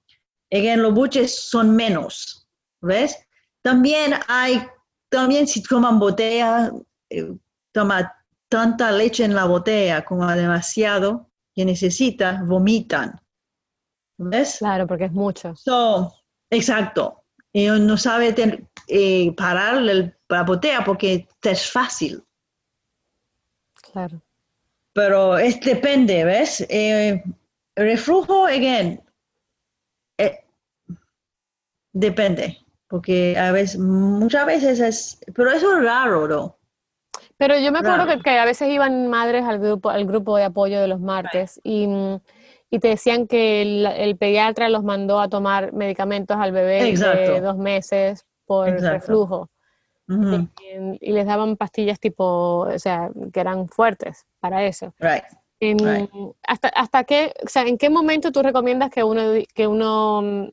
en 0.50 0.82
los 0.82 0.94
buches 0.94 1.36
son 1.50 1.76
menos, 1.76 2.48
¿ves? 2.82 3.18
También 3.62 4.14
hay, 4.28 4.66
también 5.10 5.48
si 5.48 5.62
toman 5.62 6.00
botella, 6.00 6.72
eh, 7.10 7.34
toma 7.72 8.12
tanta 8.52 8.92
leche 8.92 9.24
en 9.24 9.34
la 9.34 9.46
botella 9.46 10.04
como 10.04 10.28
demasiado 10.28 11.32
que 11.56 11.64
necesita, 11.64 12.44
vomitan. 12.44 13.18
¿Ves? 14.18 14.58
Claro, 14.60 14.86
porque 14.86 15.06
es 15.06 15.14
mucho. 15.14 15.56
So, 15.56 16.14
exacto. 16.50 17.24
Y 17.54 17.68
no 17.68 17.96
sabe 17.96 18.36
eh, 18.88 19.34
parar 19.38 19.82
la 19.82 20.44
botella 20.44 20.84
porque 20.84 21.30
es 21.42 21.72
fácil. 21.72 22.22
Claro. 23.94 24.22
Pero 24.94 25.38
es 25.38 25.60
depende, 25.62 26.26
¿ves? 26.26 26.66
Eh, 26.70 27.24
reflujo, 27.76 28.46
again, 28.46 29.02
eh, 30.18 30.44
depende, 31.94 32.58
porque 32.88 33.38
a 33.38 33.54
veces, 33.54 33.80
muchas 33.80 34.46
veces 34.46 34.80
es, 34.82 35.20
pero 35.34 35.52
eso 35.52 35.78
es 35.78 35.84
raro, 35.86 36.28
¿no? 36.28 36.61
Pero 37.42 37.58
yo 37.58 37.72
me 37.72 37.80
acuerdo 37.80 38.06
que, 38.22 38.38
a 38.38 38.46
veces 38.46 38.70
iban 38.70 39.08
madres 39.08 39.44
al 39.46 39.58
grupo, 39.58 39.90
al 39.90 40.06
grupo 40.06 40.38
de 40.38 40.44
apoyo 40.44 40.80
de 40.80 40.88
los 40.88 41.00
martes 41.00 41.60
y, 41.64 41.88
te 42.70 42.88
decían 42.88 43.26
que 43.26 43.64
el, 43.64 44.16
pediatra 44.16 44.70
los 44.70 44.84
mandó 44.84 45.20
a 45.20 45.28
tomar 45.28 45.74
medicamentos 45.74 46.38
al 46.38 46.52
bebé 46.52 46.96
de 46.96 47.42
dos 47.42 47.58
meses 47.58 48.28
por 48.46 48.70
reflujo. 48.70 49.50
y, 50.08 51.12
les 51.12 51.26
daban 51.26 51.58
pastillas 51.58 52.00
tipo, 52.00 52.60
o 52.60 52.78
sea, 52.78 53.10
que 53.34 53.40
eran 53.40 53.68
fuertes 53.68 54.28
para 54.40 54.64
eso. 54.64 54.94
En, 55.60 55.78
hasta, 56.48 56.68
hasta 56.68 57.04
qué, 57.06 57.34
o 57.44 57.50
sea, 57.50 57.64
¿En 57.64 57.80
qué 57.80 57.90
momento 57.90 58.32
tú 58.32 58.44
recomiendas 58.44 58.92
que 58.92 59.04
uno, 59.04 59.22
que 59.56 59.66
uno 59.66 60.22
mm, 60.22 60.48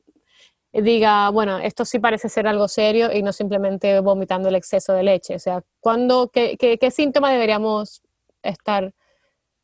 diga, 0.71 1.29
bueno, 1.29 1.59
esto 1.59 1.85
sí 1.85 1.99
parece 1.99 2.29
ser 2.29 2.47
algo 2.47 2.67
serio 2.67 3.11
y 3.13 3.23
no 3.23 3.33
simplemente 3.33 3.99
vomitando 3.99 4.49
el 4.49 4.55
exceso 4.55 4.93
de 4.93 5.03
leche? 5.03 5.35
O 5.35 5.39
sea, 5.39 5.63
¿cuándo, 5.79 6.29
qué, 6.29 6.57
qué, 6.57 6.77
qué 6.77 6.91
síntoma 6.91 7.31
deberíamos 7.31 8.01
estar 8.43 8.93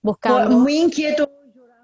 buscando? 0.02 0.58
Muy 0.58 0.78
inquieto, 0.78 1.30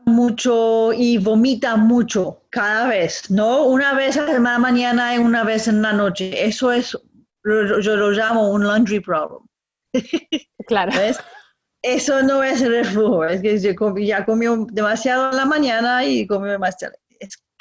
mucho 0.06 0.94
y 0.94 1.18
vomita 1.18 1.76
mucho 1.78 2.44
cada 2.50 2.88
vez, 2.88 3.30
¿no? 3.30 3.66
Una 3.66 3.94
vez 3.94 4.18
a 4.18 4.26
la 4.26 4.60
mañana 4.60 5.16
y 5.16 5.20
una 5.20 5.44
vez 5.44 5.68
en 5.68 5.82
la 5.82 5.94
noche. 5.94 6.46
Eso 6.46 6.72
es, 6.72 6.98
yo 7.44 7.96
lo 7.96 8.12
llamo 8.12 8.52
un 8.52 8.66
laundry 8.66 9.00
problem. 9.00 9.42
Claro. 10.68 10.92
¿Ves? 10.96 11.20
Eso 11.82 12.22
no 12.22 12.44
es 12.44 12.62
reflujo, 12.62 13.26
es 13.26 13.42
que 13.42 13.58
ya 14.06 14.26
comió 14.26 14.68
demasiado 14.72 15.32
en 15.32 15.38
la 15.38 15.46
mañana 15.46 16.06
y 16.06 16.28
comió 16.28 16.52
demasiado. 16.52 16.94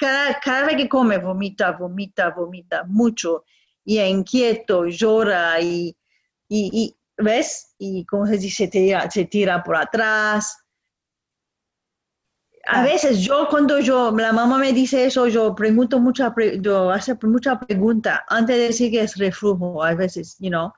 Cada, 0.01 0.39
cada 0.39 0.65
vez 0.65 0.77
que 0.77 0.89
come, 0.89 1.19
vomita, 1.19 1.73
vomita, 1.73 2.31
vomita 2.31 2.83
mucho 2.85 3.45
y 3.85 3.99
es 3.99 4.09
inquieto, 4.09 4.87
llora 4.87 5.61
y, 5.61 5.95
y, 6.49 6.97
¿ves? 7.17 7.75
Y 7.77 8.03
como 8.05 8.25
se 8.25 8.39
dice, 8.39 8.65
se 8.65 8.67
tira, 8.67 9.11
se 9.11 9.25
tira 9.25 9.63
por 9.63 9.75
atrás. 9.75 10.57
A 12.65 12.81
ah. 12.81 12.83
veces 12.83 13.19
yo 13.19 13.47
cuando 13.47 13.79
yo, 13.79 14.11
la 14.11 14.33
mamá 14.33 14.57
me 14.57 14.73
dice 14.73 15.05
eso, 15.05 15.27
yo 15.27 15.53
pregunto 15.53 15.99
mucha, 15.99 16.33
yo 16.59 16.89
hace 16.89 17.15
mucha 17.21 17.59
pregunta 17.59 18.25
antes 18.27 18.57
de 18.57 18.63
decir 18.63 18.89
que 18.89 19.01
es 19.01 19.17
reflujo, 19.17 19.83
a 19.83 19.93
veces, 19.93 20.35
you 20.39 20.49
know 20.49 20.73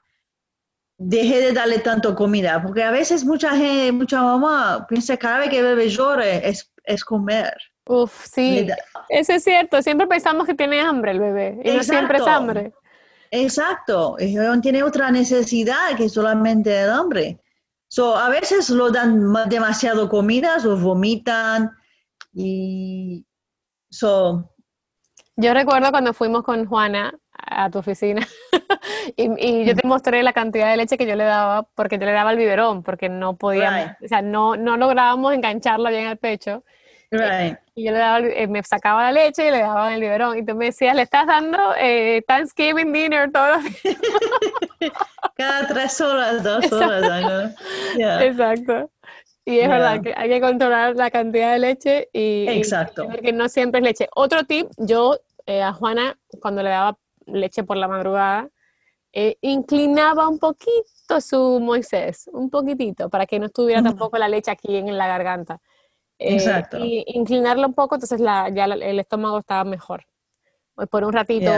deje 0.98 1.42
de 1.42 1.54
darle 1.54 1.80
tanto 1.80 2.16
comida, 2.16 2.62
porque 2.62 2.84
a 2.84 2.92
veces 2.92 3.26
mucha 3.26 3.52
gente, 3.56 3.92
mucha 3.92 4.22
mamá 4.22 4.86
piensa 4.88 5.14
que 5.14 5.20
cada 5.20 5.40
vez 5.40 5.50
que 5.50 5.62
bebe 5.62 5.90
llore 5.90 6.48
es, 6.48 6.72
es 6.84 7.04
comer. 7.04 7.54
Uf, 7.86 8.26
sí, 8.26 8.68
eso 9.10 9.34
es 9.34 9.44
cierto, 9.44 9.82
siempre 9.82 10.08
pensamos 10.08 10.46
que 10.48 10.54
tiene 10.54 10.80
hambre 10.80 11.12
el 11.12 11.20
bebé, 11.20 11.60
y 11.64 11.72
no 11.72 11.84
siempre 11.84 12.18
es 12.20 12.28
hambre. 12.28 12.74
Exacto, 13.32 14.16
tiene 14.62 14.84
otra 14.84 15.12
necesidad 15.12 15.96
que 15.98 16.08
solamente 16.08 16.82
el 16.82 16.90
hambre. 16.90 17.40
So, 17.88 18.16
a 18.16 18.30
veces 18.30 18.70
lo 18.70 18.90
dan 18.90 19.34
demasiado 19.50 20.10
comida, 20.10 20.58
o 20.66 20.78
vomitan, 20.78 21.72
y 22.34 23.26
so, 23.90 24.54
yo 25.36 25.54
recuerdo 25.54 25.90
cuando 25.92 26.14
fuimos 26.14 26.44
con 26.44 26.66
Juana 26.66 27.18
a 27.34 27.70
tu 27.70 27.80
oficina 27.80 28.26
y, 29.16 29.66
yo 29.66 29.76
te 29.76 29.88
mostré 29.88 30.22
la 30.22 30.32
cantidad 30.32 30.70
de 30.70 30.78
leche 30.78 30.98
que 30.98 31.08
yo 31.08 31.16
le 31.16 31.24
daba 31.24 31.64
porque 31.76 31.98
yo 31.98 32.06
le 32.06 32.12
daba 32.12 32.32
el 32.32 32.38
biberón 32.38 32.84
porque 32.84 33.10
no 33.10 33.36
podíamos, 33.36 33.96
o 34.04 34.08
sea, 34.08 34.22
no, 34.22 34.56
no 34.56 34.78
lográbamos 34.78 35.34
engancharla 35.34 35.90
bien 35.90 36.08
al 36.08 36.18
pecho. 36.18 36.64
Y 37.76 37.86
yo 37.86 37.92
le 37.92 37.98
daba, 37.98 38.20
eh, 38.20 38.48
me 38.48 38.62
sacaba 38.64 39.04
la 39.04 39.12
leche 39.12 39.48
y 39.48 39.52
le 39.52 39.60
daba 39.60 39.94
el 39.94 40.02
biberón. 40.02 40.38
Y 40.38 40.46
tú 40.46 40.56
me 40.56 40.66
decías, 40.66 40.96
le 40.96 41.04
estás 41.04 41.26
dando 41.28 41.58
eh, 41.80 42.24
Thanksgiving 42.28 42.92
dinner 42.92 43.32
todos 43.32 43.64
Cada 45.36 45.68
tres 45.68 46.00
horas, 46.02 46.44
dos 46.44 46.72
horas. 46.72 47.56
Exacto. 48.22 48.92
Y 49.46 49.60
es 49.60 49.68
verdad 49.68 50.02
que 50.02 50.14
hay 50.16 50.30
que 50.30 50.40
controlar 50.40 50.96
la 50.96 51.12
cantidad 51.12 51.52
de 51.52 51.60
leche 51.60 52.10
y, 52.14 52.46
Exacto. 52.48 53.08
porque 53.10 53.34
no 53.34 53.50
siempre 53.50 53.80
es 53.80 53.84
leche. 53.84 54.08
Otro 54.16 54.46
tip, 54.46 54.68
yo 54.78 55.18
eh, 55.46 55.62
a 55.62 55.74
Juana, 55.74 56.18
cuando 56.42 56.64
le 56.64 56.70
daba 56.70 56.98
leche 57.26 57.64
por 57.64 57.76
la 57.76 57.88
madrugada, 57.88 58.50
eh, 59.12 59.38
inclinaba 59.42 60.28
un 60.30 60.40
poquito 60.40 61.20
su 61.20 61.60
Moisés, 61.60 62.30
un 62.32 62.50
poquitito, 62.50 63.10
para 63.10 63.26
que 63.26 63.38
no 63.38 63.48
estuviera 63.48 63.84
tampoco 63.84 64.18
la 64.18 64.30
leche 64.30 64.50
aquí 64.50 64.76
en, 64.78 64.98
la 64.98 65.08
garganta. 65.08 65.60
Eh, 66.24 66.36
Exacto. 66.36 66.78
Y 66.80 67.04
inclinarlo 67.08 67.68
un 67.68 67.74
poco, 67.74 67.96
entonces 67.96 68.22
la, 68.22 68.48
ya 68.50 68.64
el 68.66 69.00
estómago 69.00 69.40
estaba 69.40 69.66
mejor. 69.66 70.06
Por 70.90 71.04
un 71.04 71.14
ratito, 71.14 71.52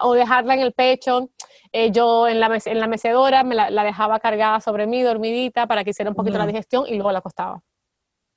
o 0.00 0.14
dejarla 0.14 0.54
en 0.54 0.60
el 0.60 0.72
pecho. 0.72 1.28
Eh, 1.72 1.90
yo 1.90 2.26
en 2.28 2.40
la, 2.40 2.58
en 2.64 2.80
la 2.80 2.86
mecedora 2.86 3.42
me 3.42 3.54
la, 3.54 3.84
dejaba 3.84 4.18
cargada 4.20 4.60
sobre 4.60 4.86
mí, 4.86 5.02
dormidita, 5.02 5.66
para 5.66 5.84
que 5.84 5.90
hiciera 5.90 6.10
un 6.10 6.14
poquito 6.14 6.38
la 6.38 6.46
digestión 6.46 6.86
y 6.86 6.94
luego 6.94 7.12
la 7.12 7.18
acostaba. 7.18 7.60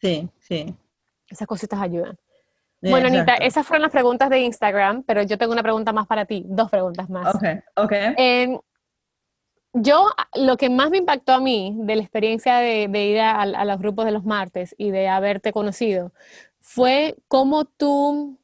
Sí, 0.02 0.28
sí. 0.40 0.76
Esas 1.30 1.48
cositas 1.48 1.80
ayudan. 1.80 2.18
Bueno, 2.82 3.08
Anita, 3.08 3.36
esas 3.36 3.66
fueron 3.66 3.84
las 3.84 3.92
preguntas 3.92 4.30
de 4.30 4.40
Instagram, 4.40 5.04
pero 5.04 5.22
yo 5.22 5.38
tengo 5.38 5.54
una 5.54 5.64
pregunta 5.64 5.94
más 5.94 6.06
para 6.08 6.26
ti, 6.26 6.44
dos 6.46 6.70
preguntas 6.70 7.10
más. 7.10 7.34
Ok, 7.34 7.44
ok. 7.76 7.94
Yo, 9.78 10.10
lo 10.36 10.56
que 10.56 10.70
más 10.70 10.90
me 10.90 10.98
impactó 10.98 11.34
a 11.34 11.42
mí 11.42 11.76
de 11.78 11.98
la 11.98 12.02
experiencia 12.02 12.56
de, 12.58 13.06
ir 13.06 13.20
a, 13.20 13.42
a, 13.42 13.66
los 13.66 13.78
grupos 13.78 14.06
de 14.06 14.12
los 14.12 14.24
martes 14.24 14.74
y 14.78 14.92
de 14.92 15.10
haberte 15.10 15.52
conocido 15.52 16.14
fue 16.62 17.18
cómo 17.28 17.66
tú 17.66 18.40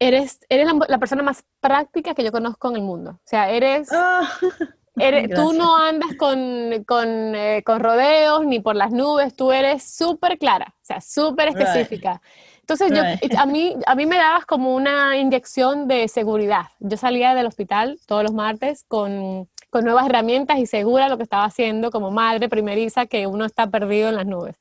eres, 0.00 0.40
eres 0.48 0.68
la, 0.88 0.98
persona 0.98 1.22
más 1.22 1.44
práctica 1.60 2.14
que 2.14 2.24
yo 2.24 2.32
conozco 2.32 2.68
en 2.68 2.76
el 2.76 2.82
mundo. 2.82 3.12
O 3.12 3.20
sea, 3.24 3.50
eres... 3.50 3.88
Ah, 3.92 4.28
eres 4.96 5.30
tú 5.32 5.52
no 5.52 5.76
andas 5.76 6.10
con, 6.18 6.84
con, 6.84 7.34
eh, 7.36 7.62
con, 7.64 7.78
rodeos 7.78 8.44
ni 8.44 8.58
por 8.58 8.74
las 8.74 8.90
nubes, 8.90 9.36
tú 9.36 9.52
eres 9.52 9.84
súper 9.84 10.36
clara, 10.36 10.74
o 10.74 10.84
sea, 10.84 11.00
súper 11.00 11.48
específica. 11.48 12.20
Entonces, 12.60 12.90
yo, 12.92 13.02
a, 13.38 13.46
mí, 13.46 13.76
a 13.86 13.94
mí 13.94 14.06
me 14.06 14.16
dabas 14.16 14.44
como 14.44 14.74
una 14.74 15.16
inyección 15.16 15.88
de 15.88 16.08
seguridad. 16.08 16.66
Yo 16.80 16.96
salía 16.96 17.34
del 17.34 17.46
hospital 17.46 17.98
todos 18.06 18.24
los 18.24 18.32
martes 18.34 18.84
con, 18.88 19.48
con 19.70 19.84
nuevas 19.84 20.06
herramientas 20.06 20.58
y 20.58 20.66
segura 20.66 21.08
lo 21.08 21.16
que 21.16 21.22
estaba 21.22 21.44
haciendo 21.44 21.90
como 21.90 22.10
madre 22.10 22.48
primeriza 22.48 23.06
que 23.06 23.26
uno 23.26 23.44
está 23.44 23.68
perdido 23.70 24.08
en 24.08 24.16
las 24.16 24.26
nubes. 24.26 24.56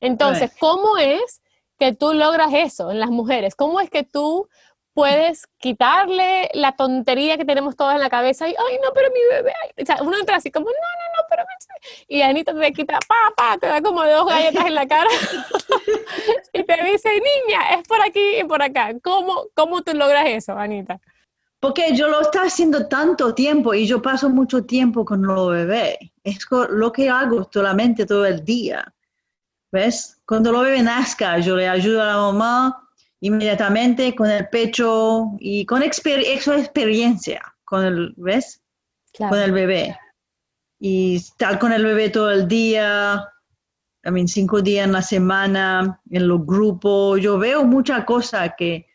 Entonces, 0.00 0.52
¿cómo 0.58 0.98
es 0.98 1.42
que 1.78 1.92
tú 1.92 2.12
logras 2.12 2.52
eso 2.52 2.90
en 2.90 3.00
las 3.00 3.10
mujeres? 3.10 3.54
¿Cómo 3.54 3.80
es 3.80 3.88
que 3.88 4.02
tú 4.02 4.48
puedes 4.94 5.46
quitarle 5.58 6.50
la 6.54 6.72
tontería 6.72 7.38
que 7.38 7.44
tenemos 7.44 7.76
todas 7.76 7.94
en 7.94 8.02
la 8.02 8.10
cabeza 8.10 8.48
y, 8.48 8.50
ay, 8.50 8.78
no, 8.82 8.92
pero 8.92 9.08
mi 9.10 9.20
bebé, 9.30 9.54
o 9.80 9.86
sea, 9.86 9.98
uno 10.02 10.18
entra 10.18 10.36
así 10.36 10.50
como, 10.50 10.66
no, 10.66 10.72
no, 10.72 11.22
no, 11.22 11.26
pero 11.30 11.44
me... 11.44 12.14
y 12.14 12.22
Anita 12.22 12.54
te 12.54 12.72
quita, 12.72 12.98
pa, 13.08 13.32
pa, 13.34 13.58
te 13.58 13.68
da 13.68 13.80
como 13.80 14.04
dos 14.04 14.26
galletas 14.26 14.66
en 14.66 14.74
la 14.74 14.86
cara 14.86 15.08
y 16.52 16.62
te 16.62 16.84
dice, 16.84 17.08
niña, 17.10 17.74
es 17.74 17.88
por 17.88 18.02
aquí 18.02 18.40
y 18.40 18.44
por 18.44 18.62
acá. 18.62 18.92
¿Cómo, 19.02 19.46
cómo 19.54 19.82
tú 19.82 19.94
logras 19.94 20.26
eso, 20.26 20.52
Anita? 20.52 21.00
Porque 21.62 21.94
yo 21.94 22.08
lo 22.08 22.22
estoy 22.22 22.48
haciendo 22.48 22.88
tanto 22.88 23.36
tiempo 23.36 23.72
y 23.72 23.86
yo 23.86 24.02
paso 24.02 24.28
mucho 24.28 24.64
tiempo 24.64 25.04
con 25.04 25.22
los 25.22 25.52
bebés. 25.52 25.96
Es 26.24 26.40
lo 26.50 26.90
que 26.90 27.08
hago 27.08 27.48
solamente 27.52 28.04
todo 28.04 28.26
el 28.26 28.44
día. 28.44 28.92
¿Ves? 29.70 30.20
Cuando 30.26 30.50
lo 30.50 30.62
bebé 30.62 30.82
nazca, 30.82 31.38
yo 31.38 31.54
le 31.54 31.68
ayudo 31.68 32.02
a 32.02 32.06
la 32.06 32.16
mamá 32.16 32.88
inmediatamente 33.20 34.12
con 34.12 34.28
el 34.28 34.48
pecho 34.48 35.36
y 35.38 35.64
con 35.64 35.84
experiencia 35.84 37.40
con 37.62 37.84
el, 37.84 38.12
¿ves? 38.16 38.60
Con 39.16 39.38
el 39.38 39.52
bebé. 39.52 39.96
Y 40.80 41.16
estar 41.16 41.60
con 41.60 41.72
el 41.72 41.84
bebé 41.84 42.10
todo 42.10 42.32
el 42.32 42.48
día, 42.48 43.24
I 44.04 44.10
mean, 44.10 44.26
cinco 44.26 44.60
días 44.60 44.86
en 44.86 44.92
la 44.92 45.02
semana, 45.02 46.00
en 46.10 46.26
los 46.26 46.44
grupos. 46.44 47.20
Yo 47.20 47.38
veo 47.38 47.64
mucha 47.64 48.04
cosa 48.04 48.56
que 48.56 48.91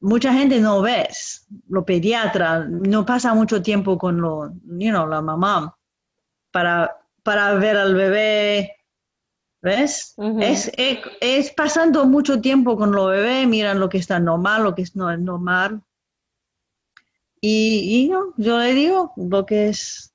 mucha 0.00 0.32
gente 0.32 0.60
no 0.60 0.82
ves. 0.82 1.46
Los 1.68 1.84
pediatras 1.84 2.68
no 2.68 3.04
pasa 3.04 3.34
mucho 3.34 3.62
tiempo 3.62 3.98
con 3.98 4.20
lo, 4.20 4.52
you 4.64 4.90
know, 4.90 5.06
la 5.06 5.22
mamá 5.22 5.76
para 6.50 6.96
para 7.22 7.54
ver 7.54 7.76
al 7.76 7.94
bebé. 7.94 8.72
¿Ves? 9.62 10.14
es, 10.40 10.70
es, 10.76 11.50
pasando 11.50 12.04
mucho 12.04 12.40
tiempo 12.40 12.76
con 12.76 12.92
los 12.92 13.10
bebés, 13.10 13.48
miran 13.48 13.80
lo 13.80 13.88
que 13.88 13.98
está 13.98 14.20
normal, 14.20 14.62
lo 14.62 14.76
que 14.76 14.82
es 14.82 14.94
no 14.94 15.10
es 15.10 15.18
normal. 15.18 15.82
Y, 17.40 18.04
y 18.04 18.08
no, 18.08 18.32
yo 18.36 18.58
le 18.60 18.74
digo 18.74 19.12
lo 19.16 19.44
que 19.44 19.70
es 19.70 20.14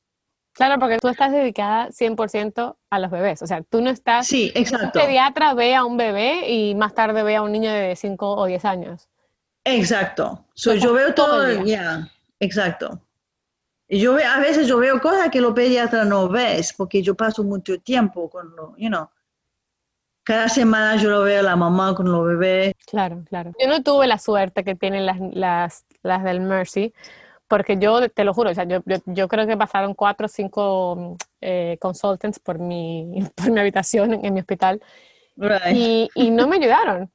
Claro, 0.53 0.79
porque 0.79 0.99
tú 0.99 1.07
estás 1.07 1.31
dedicada 1.31 1.89
100% 1.89 2.75
a 2.89 2.99
los 2.99 3.09
bebés. 3.11 3.41
O 3.41 3.47
sea, 3.47 3.63
tú 3.63 3.81
no 3.81 3.89
estás... 3.89 4.27
Sí, 4.27 4.51
exacto. 4.53 4.99
Un 4.99 5.05
pediatra 5.05 5.53
ve 5.53 5.75
a 5.75 5.85
un 5.85 5.97
bebé 5.97 6.51
y 6.51 6.75
más 6.75 6.93
tarde 6.93 7.23
ve 7.23 7.35
a 7.35 7.41
un 7.41 7.51
niño 7.51 7.71
de 7.71 7.95
5 7.95 8.35
o 8.35 8.45
10 8.45 8.65
años. 8.65 9.09
Exacto. 9.63 10.45
yo 10.55 10.93
veo 10.93 11.13
todo, 11.13 11.65
ya, 11.65 12.09
exacto. 12.39 13.01
Y 13.87 13.99
yo 13.99 14.15
a 14.15 14.39
veces 14.39 14.67
yo 14.67 14.77
veo 14.77 15.01
cosas 15.01 15.29
que 15.29 15.41
los 15.41 15.53
pediatras 15.53 16.07
no 16.07 16.29
ves, 16.29 16.73
porque 16.73 17.01
yo 17.01 17.13
paso 17.15 17.43
mucho 17.43 17.77
tiempo 17.79 18.29
con 18.29 18.55
los, 18.55 18.69
you 18.77 18.87
know, 18.87 19.09
cada 20.23 20.47
semana 20.49 20.95
yo 20.95 21.09
lo 21.09 21.23
veo 21.23 21.41
a 21.41 21.43
la 21.43 21.55
mamá 21.55 21.93
con 21.95 22.09
los 22.09 22.25
bebés. 22.25 22.73
Claro, 22.87 23.23
claro. 23.27 23.51
Yo 23.59 23.67
no 23.67 23.83
tuve 23.83 24.07
la 24.07 24.17
suerte 24.17 24.63
que 24.63 24.75
tienen 24.75 25.05
las, 25.05 25.19
las, 25.33 25.85
las 26.03 26.23
del 26.23 26.39
Mercy, 26.39 26.93
porque 27.47 27.77
yo 27.77 28.07
te 28.09 28.23
lo 28.23 28.33
juro, 28.33 28.51
o 28.51 28.53
sea, 28.53 28.63
yo, 28.63 28.81
yo, 29.05 29.27
creo 29.27 29.45
que 29.45 29.57
pasaron 29.57 29.93
cuatro 29.93 30.27
o 30.27 30.29
cinco 30.29 31.17
eh, 31.41 31.77
consultants 31.81 32.39
por 32.39 32.59
mi, 32.59 33.27
por 33.35 33.51
mi 33.51 33.59
habitación 33.59 34.13
en, 34.13 34.33
mi 34.33 34.39
hospital 34.39 34.81
y, 35.73 36.09
y, 36.15 36.31
no 36.31 36.47
me 36.47 36.57
ayudaron. 36.57 37.11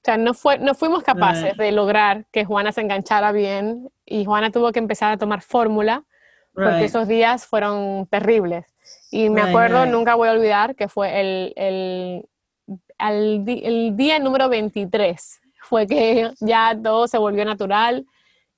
O 0.00 0.04
sea, 0.04 0.16
no, 0.16 0.32
fue, 0.32 0.58
no 0.58 0.74
fuimos 0.74 1.02
capaces 1.02 1.56
de 1.58 1.72
lograr 1.72 2.24
que 2.32 2.46
Juana 2.46 2.72
se 2.72 2.80
enganchara 2.80 3.32
bien 3.32 3.90
y 4.06 4.24
Juana 4.24 4.50
tuvo 4.50 4.72
que 4.72 4.78
empezar 4.78 5.12
a 5.12 5.18
tomar 5.18 5.42
fórmula 5.42 6.04
porque 6.54 6.86
esos 6.86 7.06
días 7.06 7.46
fueron 7.46 8.06
terribles. 8.06 8.64
Y 9.10 9.28
me 9.28 9.42
acuerdo, 9.42 9.86
nunca 9.86 10.14
voy 10.14 10.28
a 10.28 10.32
olvidar, 10.32 10.74
que 10.74 10.88
fue 10.88 11.20
el, 11.20 11.52
el, 11.56 12.28
el 12.98 13.96
día 13.96 14.18
número 14.18 14.48
23, 14.48 15.40
fue 15.60 15.86
que 15.86 16.30
ya 16.40 16.76
todo 16.82 17.06
se 17.06 17.18
volvió 17.18 17.44
natural 17.44 18.06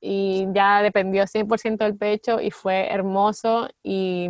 y 0.01 0.47
ya 0.53 0.83
dependió 0.83 1.25
100% 1.25 1.79
del 1.79 1.97
pecho 1.97 2.41
y 2.41 2.51
fue 2.51 2.89
hermoso 2.89 3.69
y 3.83 4.29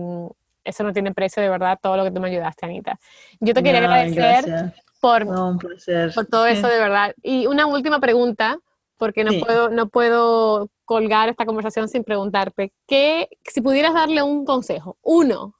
eso 0.64 0.84
no 0.84 0.92
tiene 0.92 1.12
precio 1.12 1.42
de 1.42 1.48
verdad 1.48 1.78
todo 1.80 1.96
lo 1.96 2.04
que 2.04 2.10
tú 2.10 2.20
me 2.20 2.28
ayudaste, 2.28 2.66
Anita. 2.66 2.98
Yo 3.40 3.54
te 3.54 3.62
quería 3.62 3.80
agradecer 3.80 4.72
por, 5.02 5.26
por 5.26 6.26
todo 6.26 6.46
eso 6.46 6.68
de 6.68 6.78
verdad. 6.78 7.12
Y 7.24 7.46
una 7.46 7.66
última 7.66 7.98
pregunta, 7.98 8.58
porque 8.98 9.24
no, 9.24 9.32
puedo, 9.44 9.68
no 9.68 9.88
puedo 9.88 10.70
colgar 10.84 11.28
esta 11.28 11.44
conversación 11.44 11.88
sin 11.88 12.04
preguntarte, 12.04 12.72
¿qué, 12.86 13.28
si 13.44 13.60
pudieras 13.60 13.94
darle 13.94 14.22
un 14.22 14.44
consejo, 14.44 14.96
uno, 15.02 15.56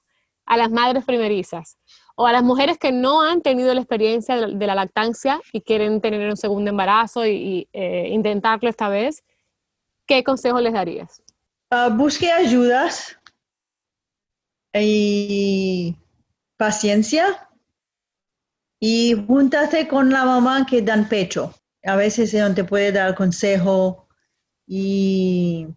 a 0.46 0.56
las 0.56 0.70
madres 0.70 1.04
primerizas 1.04 1.76
o 2.14 2.28
a 2.28 2.32
las 2.32 2.44
mujeres 2.44 2.78
que 2.78 2.92
no 2.92 3.22
han 3.22 3.42
tenido 3.42 3.74
la 3.74 3.80
experiencia 3.80 4.36
de, 4.46 4.66
la 4.66 4.76
lactancia 4.76 5.40
y 5.52 5.62
quieren 5.62 6.00
tener 6.00 6.28
un 6.30 6.36
segundo 6.36 6.70
embarazo 6.70 7.26
y, 7.26 7.68
eh, 7.72 8.10
intentarlo 8.10 8.70
esta 8.70 8.88
vez, 8.88 9.24
¿qué 10.06 10.22
consejo 10.22 10.60
les 10.60 10.72
darías? 10.72 11.20
Ah, 11.68 11.88
busque 11.88 12.30
ayudas 12.30 13.18
y 14.72 15.96
paciencia 16.56 17.48
y 18.84 19.14
júntate 19.28 19.86
con 19.86 20.10
la 20.10 20.24
mamá 20.24 20.66
que 20.66 20.82
dan 20.82 21.08
pecho. 21.08 21.54
A 21.84 21.94
veces 21.94 22.32
te 22.32 22.64
puede 22.64 22.90
dar 22.90 23.14
consejo 23.14 24.08
y, 24.66 25.68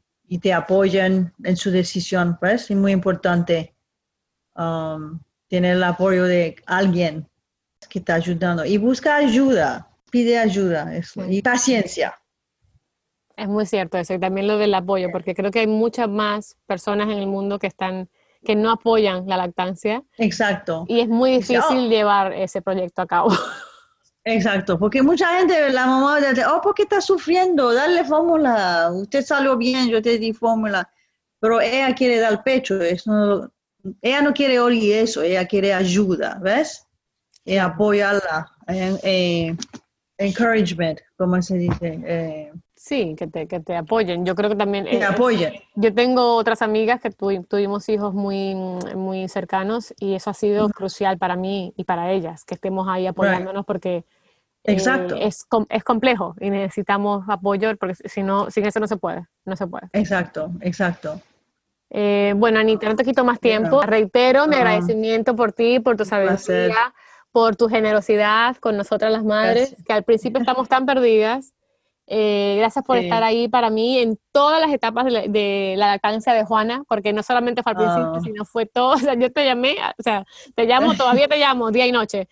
te 0.41 0.52
apoyan 0.52 1.32
en 1.44 1.56
su 1.56 1.70
decisión, 1.70 2.36
pues 2.39 2.72
es 2.72 2.76
muy 2.76 2.94
importante 2.94 3.76
um, 4.56 5.20
tener 5.48 5.76
el 5.76 5.84
apoyo 5.84 6.24
de 6.24 6.56
alguien 6.65 7.30
que 7.89 8.00
está 8.00 8.15
ayudando 8.15 8.65
y 8.65 8.78
busca 8.78 9.18
ayuda, 9.18 9.88
pide 10.10 10.39
ayuda 10.39 10.91
y 11.30 11.44
paciencia. 11.44 12.15
Es 13.38 13.48
muy 13.48 13.68
cierto 13.68 14.00
eso, 14.00 14.15
y 14.15 14.20
también 14.20 14.48
lo 14.48 14.58
del 14.58 14.74
apoyo, 14.74 15.12
porque 15.12 15.36
creo 15.36 15.52
que 15.52 15.60
hay 15.60 15.68
muchas 15.68 16.10
más 16.10 16.58
personas 16.65 17.08
en 17.10 17.20
el 17.20 17.28
mundo 17.28 17.60
que 17.60 17.68
están 17.68 18.10
que 18.45 18.55
no 18.55 18.71
apoyan 18.71 19.27
la 19.27 19.38
lactancia. 19.38 20.03
Exacto. 20.17 20.86
Y 20.88 21.01
es 21.01 21.10
muy 21.10 21.31
difícil 21.31 21.89
llevar 21.89 22.31
ese 22.31 22.62
proyecto 22.62 23.01
a 23.01 23.08
cabo. 23.08 23.29
Exacto, 24.23 24.79
porque 24.79 25.03
mucha 25.03 25.38
gente, 25.38 25.69
la 25.71 25.86
mamá 25.86 26.19
dice, 26.19 26.43
oh, 26.45 26.60
¿por 26.60 26.73
qué 26.73 26.84
está 26.84 26.99
sufriendo? 26.99 27.73
Dale 27.73 28.03
fórmula, 28.05 28.89
usted 28.91 29.23
salió 29.23 29.55
bien, 29.55 29.88
yo 29.88 30.01
te 30.01 30.17
di 30.17 30.34
fórmula. 30.34 30.89
Pero 31.39 31.62
ella 31.62 31.93
quiere 31.93 32.19
dar 32.19 32.43
pecho, 32.43 32.81
eso, 32.81 33.51
ella 34.01 34.21
no 34.21 34.34
quiere 34.34 34.60
oír 34.60 34.95
eso, 34.95 35.21
ella 35.21 35.45
quiere 35.45 35.73
ayuda, 35.73 36.39
¿ves? 36.41 36.88
Y 37.43 37.58
apoyarla, 37.58 38.51
eh, 38.67 38.97
eh, 39.03 39.55
encouragement, 40.17 40.99
como 41.17 41.39
se 41.43 41.58
dice. 41.58 41.99
Eh, 42.03 42.51
Sí, 42.86 43.15
que 43.17 43.26
te, 43.26 43.48
que 43.48 43.60
te 43.60 43.76
apoyen. 43.76 44.28
Yo 44.28 44.36
creo 44.36 44.48
que 44.48 44.56
también... 44.56 44.86
Que 44.86 45.04
apoyen. 45.04 45.56
Yo 45.74 45.91
tengo 45.91 46.36
otras 46.36 46.62
amigas 46.62 47.02
que 47.02 47.10
tuvimos 47.10 47.89
hijos 47.89 48.13
muy, 48.13 48.54
muy 48.54 49.28
cercanos 49.28 49.91
y 50.00 50.13
eso 50.13 50.30
ha 50.30 50.36
sido 50.36 50.69
crucial 50.69 51.17
para 51.17 51.36
mí 51.36 51.74
y 51.78 51.86
para 51.86 52.12
ellas, 52.12 52.45
que 52.45 52.54
estemos 52.54 52.88
ahí 52.88 53.08
apoyándonos 53.08 53.65
porque 53.65 53.95
eh, 53.95 54.04
Exacto. 54.65 55.15
es, 55.15 55.48
es 55.69 55.84
complejo 55.84 56.36
y 56.39 56.52
necesitamos 56.52 57.26
apoyo 57.28 57.76
porque 57.76 57.95
si 57.95 58.21
no, 58.21 58.52
sin 58.52 58.67
eso 58.67 58.80
no 58.80 58.86
se 58.86 58.98
puede, 58.98 59.26
no 59.45 59.56
se 59.56 59.65
puede. 59.65 59.88
Exacto, 59.91 60.52
exacto. 60.62 61.19
Eh, 61.89 62.36
bueno, 62.38 62.60
Anita, 62.60 62.88
no 62.88 62.95
te 62.95 63.04
quito 63.04 63.26
más 63.26 63.39
tiempo. 63.39 63.82
Reitero 63.82 64.45
mi 64.45 64.58
agradecimiento 64.58 65.36
por 65.36 65.54
ti, 65.54 65.80
por 65.80 65.98
tu 65.98 66.06
sabiduría, 66.06 66.93
por 67.32 67.56
tu 67.56 67.67
generosidad 67.67 68.58
con 68.58 68.78
nosotras 68.78 69.12
las 69.12 69.24
madres, 69.24 69.76
que 69.88 69.93
al 69.93 70.04
principio 70.04 70.39
estamos 70.39 70.69
tan 70.69 70.86
perdidas 70.86 71.55
eh, 72.08 72.56
gracias 72.60 72.86
por 72.86 72.98
estar 72.98 73.24
ahí 73.24 73.48
para 73.48 73.70
mí 73.70 73.98
en 73.98 74.20
todas 74.32 74.62
las 74.62 74.72
etapas 74.72 75.06
de 75.06 75.76
la, 75.78 75.88
lactancia 75.88 76.34
de 76.34 76.44
Juana, 76.44 76.84
porque 76.88 77.13
no 77.13 77.24
solamente 77.24 77.63
fue 77.63 77.72
al 77.72 77.78
principio, 77.78 78.13
ah. 78.15 78.22
sino 78.24 78.46
fue 78.46 78.65
todo. 78.65 78.96
O 78.96 78.98
sea, 78.98 79.13
yo 79.15 79.32
te 79.32 79.46
llamé, 79.46 79.76
o 79.98 80.04
sea, 80.04 80.26
te 80.56 80.65
llamo, 80.65 80.96
todavía 80.96 81.28
te 81.28 81.38
llamo, 81.38 81.72
día 81.72 81.86
y 81.86 81.91
noche. 81.91 82.28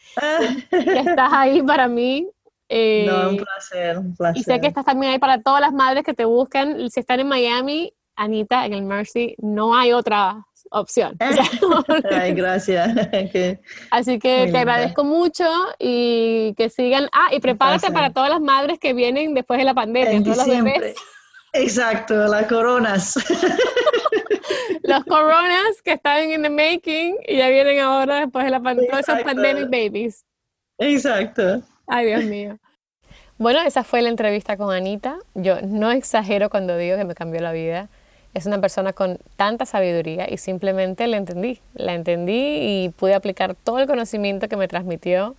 estás 0.72 1.34
ahí 1.34 1.62
para 1.62 1.88
mí. 1.88 2.28
Eh, 2.70 3.06
no, 3.08 3.30
un 3.30 3.38
placer, 3.38 3.98
un 3.98 4.16
placer. 4.16 4.40
Y 4.40 4.44
sé 4.44 4.62
que 4.62 4.68
estás 4.68 4.86
también 4.86 5.14
ahí 5.14 5.20
para 5.20 5.42
todas 5.42 5.62
las 5.62 5.74
madres 5.74 6.04
que 6.04 6.14
te 6.14 6.26
buscan. 6.26 6.90
Si 6.90 7.00
están 7.00 7.20
en 7.20 7.28
Miami, 7.28 7.94
Anita, 8.16 8.66
en 8.66 8.74
el 8.74 8.84
Mercy, 8.84 9.36
no 9.40 9.76
hay 9.76 9.92
otra 9.92 10.46
opción. 10.72 11.18
Ay, 12.12 12.34
gracias. 12.34 12.90
Así 13.92 14.20
que 14.20 14.50
te 14.52 14.58
agradezco 14.58 15.04
mucho 15.04 15.46
y 15.80 16.54
que 16.56 16.70
sigan. 16.70 17.08
Ah, 17.12 17.30
y 17.32 17.40
prepárate 17.40 17.92
para 17.92 18.12
todas 18.12 18.30
las 18.30 18.42
madres 18.42 18.80
que 18.80 18.94
vienen 18.94 19.34
después 19.34 19.60
de 19.60 19.66
la 19.66 19.74
pandemia. 19.74 20.12
En 20.12 20.94
Exacto, 21.56 22.16
las 22.16 22.48
coronas. 22.48 23.16
los 24.82 25.04
coronas 25.06 25.82
que 25.84 25.94
están 25.94 26.32
en 26.32 26.42
the 26.42 26.50
making 26.50 27.16
y 27.28 27.38
ya 27.38 27.50
vienen 27.50 27.80
ahora 27.80 28.22
después 28.22 28.46
de 28.46 28.52
la 28.52 28.60
pandemia, 28.60 29.00
esos 29.00 29.22
pandemic 29.22 29.66
babies. 29.66 30.26
Exacto. 30.80 31.62
Ay, 31.86 32.08
Dios 32.08 32.24
mío. 32.24 32.58
Bueno, 33.38 33.62
esa 33.62 33.84
fue 33.84 34.02
la 34.02 34.10
entrevista 34.10 34.58
con 34.58 34.74
Anita. 34.74 35.20
Yo 35.36 35.62
no 35.62 35.92
exagero 35.92 36.50
cuando 36.50 36.76
digo 36.76 36.98
que 36.98 37.06
me 37.06 37.14
cambió 37.14 37.42
la 37.42 37.52
vida 37.52 37.90
es 38.34 38.46
una 38.46 38.60
persona 38.60 38.94
con 38.94 39.20
tanta 39.36 39.66
sabiduría 39.66 40.28
y 40.30 40.38
simplemente 40.38 41.08
la 41.08 41.18
entendí, 41.18 41.62
la 41.76 41.94
entendí 41.94 42.58
y 42.62 42.90
pude 42.90 43.14
aplicar 43.14 43.56
todo 43.56 43.80
el 43.80 43.88
conocimiento 43.88 44.48
que 44.48 44.58
me 44.58 44.68
transmitió 44.68 45.36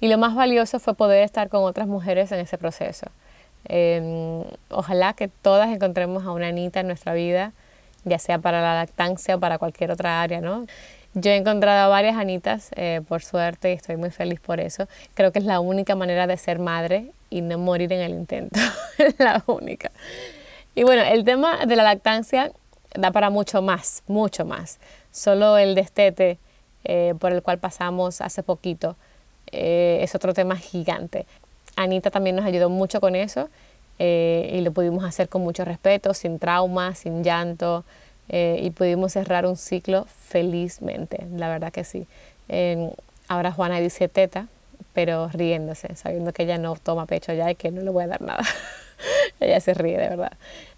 y 0.00 0.08
lo 0.08 0.18
más 0.18 0.34
valioso 0.34 0.78
fue 0.78 0.94
poder 0.94 1.22
estar 1.22 1.48
con 1.48 1.64
otras 1.64 1.88
mujeres 1.88 2.30
en 2.32 2.40
ese 2.40 2.58
proceso. 2.58 3.06
Em, 3.68 4.44
ojalá 4.70 5.14
que 5.14 5.28
todas 5.28 5.70
encontremos 5.70 6.24
a 6.24 6.32
una 6.32 6.48
Anita 6.48 6.80
en 6.80 6.86
nuestra 6.88 7.14
vida, 7.14 7.52
ya 8.04 8.18
sea 8.18 8.38
para 8.38 8.60
la 8.60 8.74
lactancia 8.74 9.36
o 9.36 9.40
para 9.40 9.58
cualquier 9.58 9.90
otra 9.90 10.22
área, 10.22 10.40
¿no? 10.40 10.66
Yo 11.14 11.30
he 11.30 11.36
encontrado 11.36 11.86
a 11.86 11.88
varias 11.88 12.16
Anitas, 12.16 12.70
eh, 12.76 13.00
por 13.08 13.22
suerte, 13.22 13.70
y 13.70 13.74
estoy 13.74 13.96
muy 13.96 14.10
feliz 14.10 14.38
por 14.38 14.60
eso. 14.60 14.86
Creo 15.14 15.32
que 15.32 15.38
es 15.38 15.46
la 15.46 15.60
única 15.60 15.94
manera 15.96 16.26
de 16.26 16.36
ser 16.36 16.58
madre 16.58 17.10
y 17.30 17.40
no 17.40 17.56
morir 17.56 17.90
en 17.94 18.02
el 18.02 18.12
intento. 18.12 18.60
es 18.98 19.18
la 19.18 19.42
única. 19.46 19.90
Y 20.76 20.84
bueno, 20.84 21.02
el 21.02 21.24
tema 21.24 21.64
de 21.64 21.74
la 21.74 21.82
lactancia 21.82 22.52
da 22.94 23.10
para 23.10 23.30
mucho 23.30 23.62
más, 23.62 24.02
mucho 24.06 24.44
más. 24.44 24.78
Solo 25.10 25.56
el 25.56 25.74
destete 25.74 26.38
eh, 26.84 27.14
por 27.18 27.32
el 27.32 27.42
cual 27.42 27.58
pasamos 27.58 28.20
hace 28.20 28.42
poquito 28.42 28.94
eh, 29.52 30.00
es 30.02 30.14
otro 30.14 30.34
tema 30.34 30.56
gigante. 30.56 31.24
Anita 31.76 32.10
también 32.10 32.36
nos 32.36 32.44
ayudó 32.44 32.68
mucho 32.68 33.00
con 33.00 33.16
eso 33.16 33.48
eh, 33.98 34.50
y 34.52 34.60
lo 34.60 34.70
pudimos 34.72 35.02
hacer 35.04 35.30
con 35.30 35.40
mucho 35.40 35.64
respeto, 35.64 36.12
sin 36.12 36.38
trauma, 36.38 36.94
sin 36.94 37.24
llanto 37.24 37.84
y 38.28 38.70
pudimos 38.70 39.12
cerrar 39.12 39.46
un 39.46 39.56
ciclo 39.56 40.04
felizmente, 40.28 41.28
la 41.36 41.48
verdad 41.48 41.72
que 41.72 41.84
sí. 41.84 42.08
ahora 43.28 43.52
Juana 43.52 43.78
dice 43.78 44.08
teta, 44.08 44.48
pero 44.94 45.28
riéndose, 45.28 45.94
sabiendo 45.94 46.32
que 46.32 46.42
ella 46.42 46.58
no 46.58 46.74
toma 46.74 47.06
pecho 47.06 47.32
ya 47.32 47.48
y 47.52 47.54
que 47.54 47.70
no 47.70 47.82
le 47.82 47.90
voy 47.90 48.02
a 48.02 48.08
dar 48.08 48.22
nada. 48.22 48.42
Ella 49.40 49.60
se 49.60 49.74
ríe, 49.74 49.98
de 49.98 50.08
verdad. 50.08 50.32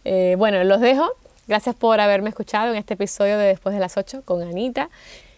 Eh, 0.05 0.35
bueno, 0.39 0.63
los 0.65 0.81
dejo. 0.81 1.09
Gracias 1.47 1.75
por 1.75 2.01
haberme 2.01 2.29
escuchado 2.29 2.71
en 2.73 2.77
este 2.77 2.95
episodio 2.95 3.39
de 3.39 3.47
Después 3.47 3.75
de 3.75 3.81
las 3.81 3.97
8 3.97 4.23
con 4.25 4.43
Anita. 4.43 4.91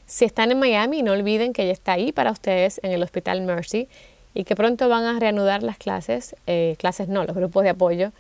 Si 0.07 0.25
están 0.25 0.51
en 0.51 0.59
Miami, 0.59 1.03
no 1.03 1.13
olviden 1.13 1.53
que 1.53 1.63
ella 1.63 1.73
está 1.73 1.93
ahí 1.93 2.11
para 2.11 2.33
ustedes 2.33 2.81
en 2.83 2.91
el 2.91 3.03
Hospital 3.03 3.43
Mercy 3.43 3.89
y 4.35 4.43
que 4.43 4.57
pronto 4.57 4.89
van 4.89 5.05
a 5.05 5.21
reanudar 5.21 5.63
las 5.63 5.77
clases, 5.77 6.35
eh, 6.49 6.75
clases 6.79 7.09
no, 7.09 7.25
los 7.25 7.37
grupos 7.37 7.63
de 7.63 7.71
apoyo, 7.71 8.11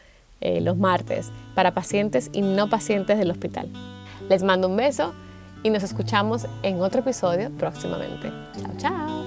eh, 0.40 0.60
los 0.60 0.76
martes, 0.76 1.32
para 1.56 1.74
pacientes 1.74 2.30
y 2.32 2.42
no 2.42 2.70
pacientes 2.70 3.18
del 3.18 3.30
hospital. 3.30 3.68
Les 4.28 4.44
mando 4.44 4.68
un 4.68 4.76
beso 4.76 5.12
y 5.62 5.70
nos 5.70 5.82
escuchamos 5.82 6.46
en 6.62 6.80
otro 6.80 7.00
episodio 7.00 7.50
próximamente. 7.50 8.30
Chao, 8.62 8.72
chao. 8.78 9.24